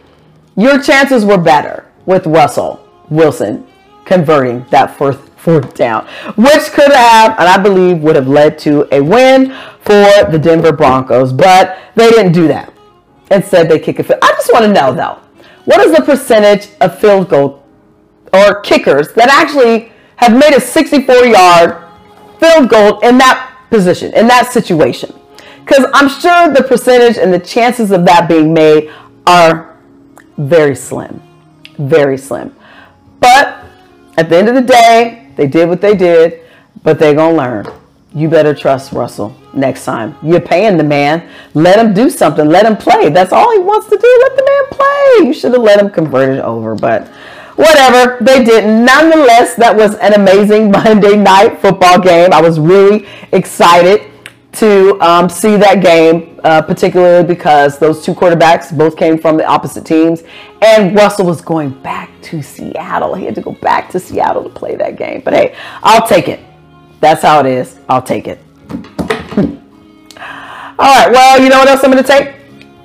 [0.55, 3.65] your chances were better with Russell Wilson
[4.05, 8.87] converting that fourth fourth down, which could have, and I believe would have led to
[8.93, 12.71] a win for the Denver Broncos, but they didn't do that.
[13.31, 14.19] Instead, they kick a field.
[14.21, 15.19] I just want to know though,
[15.65, 17.65] what is the percentage of field goal
[18.31, 21.83] or kickers that actually have made a 64 yard
[22.39, 25.13] field goal in that position, in that situation.
[25.65, 28.91] Because I'm sure the percentage and the chances of that being made
[29.25, 29.77] are
[30.37, 31.21] very slim.
[31.77, 32.55] Very slim.
[33.19, 33.65] But
[34.17, 36.41] at the end of the day, they did what they did,
[36.83, 37.65] but they're going to learn.
[38.13, 40.17] You better trust Russell next time.
[40.21, 41.29] You're paying the man.
[41.53, 42.45] Let him do something.
[42.45, 43.07] Let him play.
[43.07, 44.19] That's all he wants to do.
[44.21, 45.27] Let the man play.
[45.27, 46.75] You should have let him convert it over.
[46.75, 47.07] But
[47.55, 48.83] whatever, they didn't.
[48.83, 52.33] Nonetheless, that was an amazing Monday night football game.
[52.33, 54.08] I was really excited
[54.53, 59.45] to um, see that game, uh, particularly because those two quarterbacks both came from the
[59.45, 60.23] opposite teams,
[60.61, 63.13] and Russell was going back to Seattle.
[63.13, 65.21] He had to go back to Seattle to play that game.
[65.23, 66.39] But hey, I'll take it.
[66.99, 67.79] That's how it is.
[67.87, 68.39] I'll take it.
[70.79, 72.35] All right, well, you know what else I'm going to take?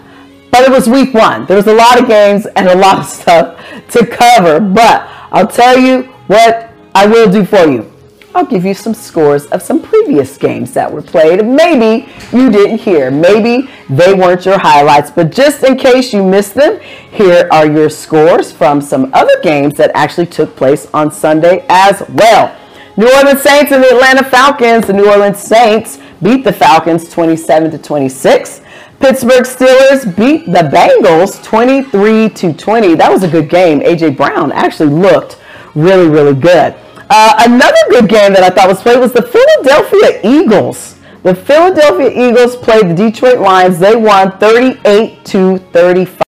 [0.51, 1.47] But it was week one.
[1.47, 3.59] There was a lot of games and a lot of stuff
[3.91, 4.61] to cover.
[4.61, 7.91] But I'll tell you what I will do for you.
[8.35, 11.45] I'll give you some scores of some previous games that were played.
[11.47, 13.11] Maybe you didn't hear.
[13.11, 15.11] Maybe they weren't your highlights.
[15.11, 16.81] But just in case you missed them,
[17.11, 22.03] here are your scores from some other games that actually took place on Sunday as
[22.11, 22.57] well.
[22.97, 24.87] New Orleans Saints and the Atlanta Falcons.
[24.87, 28.61] The New Orleans Saints beat the Falcons 27 to 26.
[29.01, 32.95] Pittsburgh Steelers beat the Bengals 23 to 20.
[32.95, 33.81] That was a good game.
[33.81, 35.41] AJ Brown actually looked
[35.75, 36.77] really, really good.
[37.11, 40.97] Uh, another good game that I thought was played was the Philadelphia Eagles.
[41.25, 43.81] The Philadelphia Eagles played the Detroit Lions.
[43.81, 46.23] They won 38 to 35.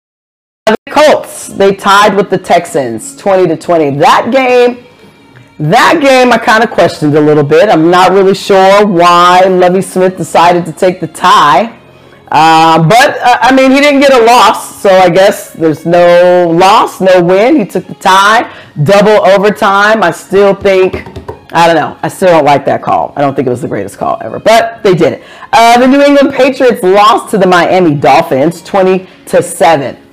[0.66, 3.98] The Colts, they tied with the Texans 20 to 20.
[3.98, 4.86] That game
[5.60, 7.70] that game I kind of questioned a little bit.
[7.70, 11.80] I'm not really sure why Lovie Smith decided to take the tie.
[12.30, 16.50] Uh, but, uh, I mean, he didn't get a loss, so I guess there's no
[16.50, 17.56] loss, no win.
[17.56, 18.54] He took the tie,
[18.84, 20.04] double overtime.
[20.04, 21.08] I still think,
[21.54, 23.14] I don't know, I still don't like that call.
[23.16, 25.24] I don't think it was the greatest call ever, but they did it.
[25.54, 30.05] Uh, the New England Patriots lost to the Miami Dolphins 20 to 7.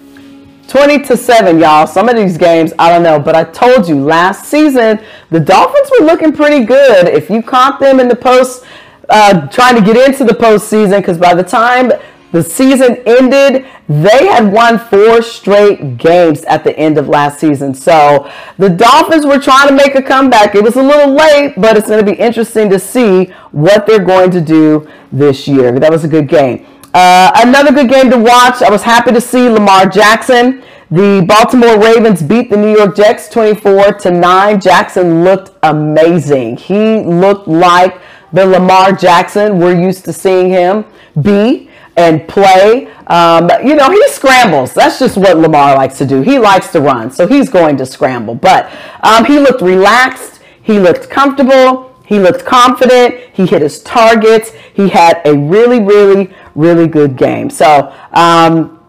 [0.73, 1.87] 20 to 7, y'all.
[1.87, 5.91] Some of these games, I don't know, but I told you last season, the Dolphins
[6.01, 7.09] were looking pretty good.
[7.09, 8.65] If you caught them in the post,
[9.11, 11.93] uh, trying to get into the postseason, because by the time
[12.31, 17.75] the season ended, they had won four straight games at the end of last season.
[17.75, 20.55] So the Dolphins were trying to make a comeback.
[20.55, 24.03] It was a little late, but it's going to be interesting to see what they're
[24.03, 25.79] going to do this year.
[25.79, 26.67] That was a good game.
[26.95, 28.63] Uh, another good game to watch.
[28.63, 30.63] I was happy to see Lamar Jackson.
[30.91, 34.61] The Baltimore Ravens beat the New York Jets 24 to 9.
[34.61, 36.59] Jackson looked amazing.
[36.59, 37.99] He looked like
[38.33, 40.85] the Lamar Jackson we're used to seeing him
[41.21, 41.71] be.
[41.97, 42.87] and play.
[43.07, 44.73] Um, you know, he scrambles.
[44.73, 46.23] That's just what Lamar likes to do.
[46.23, 48.35] He likes to run, so he's going to scramble.
[48.35, 48.71] But
[49.03, 50.41] um, he looked relaxed.
[50.63, 51.95] He looked comfortable.
[52.07, 53.17] He looked confident.
[53.33, 54.53] He hit his targets.
[54.75, 57.51] He had a really, really, really good game.
[57.51, 58.83] So, um,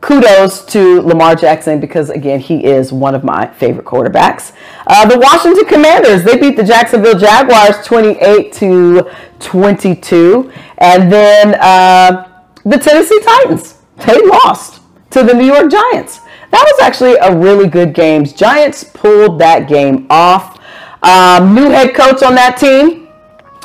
[0.00, 4.52] kudos to Lamar Jackson because again he is one of my favorite quarterbacks.
[4.86, 9.10] Uh, the Washington Commanders they beat the Jacksonville Jaguars 28 to
[9.40, 16.20] 22, and then uh, the Tennessee Titans they lost to the New York Giants.
[16.50, 18.24] That was actually a really good game.
[18.24, 20.60] Giants pulled that game off.
[21.02, 23.08] Um, new head coach on that team,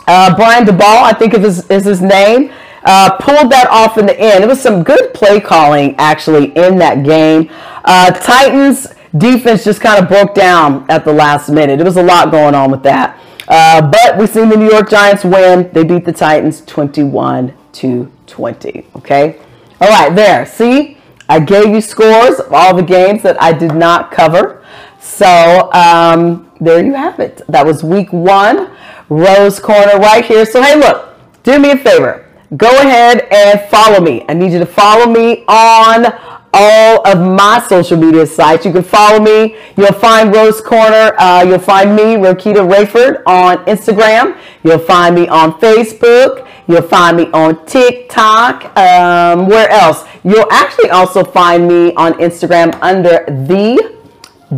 [0.07, 2.51] uh, Brian Daboll, I think is, is his name.
[2.84, 4.43] Uh, pulled that off in the end.
[4.43, 7.49] It was some good play calling actually in that game.
[7.86, 11.79] Uh, Titans defense just kind of broke down at the last minute.
[11.79, 13.19] It was a lot going on with that.
[13.47, 15.69] Uh, but we've seen the New York Giants win.
[15.73, 18.86] They beat the Titans 21 to 20.
[18.95, 19.39] Okay.
[19.79, 20.45] All right, there.
[20.45, 24.63] See, I gave you scores of all the games that I did not cover.
[24.99, 27.41] So um, there you have it.
[27.47, 28.69] That was week one,
[29.09, 30.45] Rose Corner right here.
[30.45, 32.20] So hey, look, do me a favor
[32.57, 34.25] go ahead and follow me.
[34.27, 36.13] I need you to follow me on
[36.53, 38.65] all of my social media sites.
[38.65, 39.55] You can follow me.
[39.77, 41.13] You'll find Rose Corner.
[41.17, 44.37] Uh, you'll find me, Rokita Rayford, on Instagram.
[44.63, 46.47] You'll find me on Facebook.
[46.67, 48.77] You'll find me on TikTok.
[48.77, 50.03] Um, where else?
[50.23, 53.97] You'll actually also find me on Instagram under the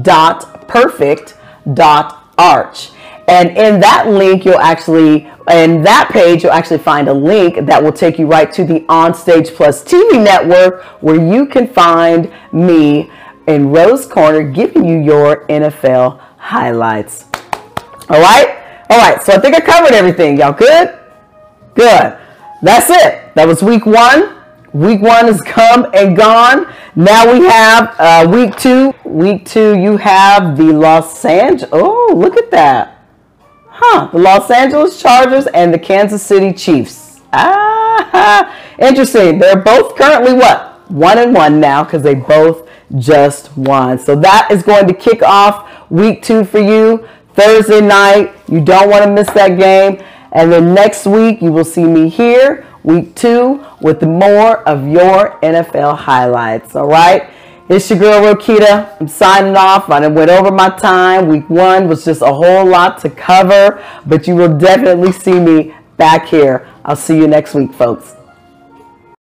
[0.02, 1.38] dot perfect
[1.74, 2.90] dot arch.
[3.28, 7.82] And in that link, you'll actually, in that page, you'll actually find a link that
[7.82, 13.10] will take you right to the OnStage Plus TV network where you can find me
[13.48, 17.26] in Rose Corner giving you your NFL highlights.
[18.10, 18.60] All right?
[18.90, 20.38] All right, so I think I covered everything.
[20.38, 21.00] Y'all good?
[21.74, 22.18] Good.
[22.62, 23.34] That's it.
[23.36, 24.36] That was week one.
[24.74, 26.72] Week one has come and gone.
[26.96, 28.94] Now we have uh, week two.
[29.04, 31.70] Week two, you have the Los Angeles.
[31.72, 33.03] Oh, look at that.
[33.76, 37.22] Huh, the Los Angeles Chargers and the Kansas City Chiefs.
[37.34, 39.40] Ah, interesting.
[39.40, 40.90] They're both currently what?
[40.92, 42.70] One and one now because they both
[43.00, 43.98] just won.
[43.98, 47.08] So that is going to kick off week two for you.
[47.34, 48.36] Thursday night.
[48.48, 50.04] You don't want to miss that game.
[50.34, 55.40] And then next week, you will see me here, week two, with more of your
[55.42, 56.76] NFL highlights.
[56.76, 57.28] All right.
[57.70, 58.98] It's your girl Rokita.
[59.00, 59.90] I'm signing off.
[59.90, 61.30] I went over my time.
[61.30, 65.74] Week one was just a whole lot to cover, but you will definitely see me
[65.96, 66.68] back here.
[66.84, 68.16] I'll see you next week, folks.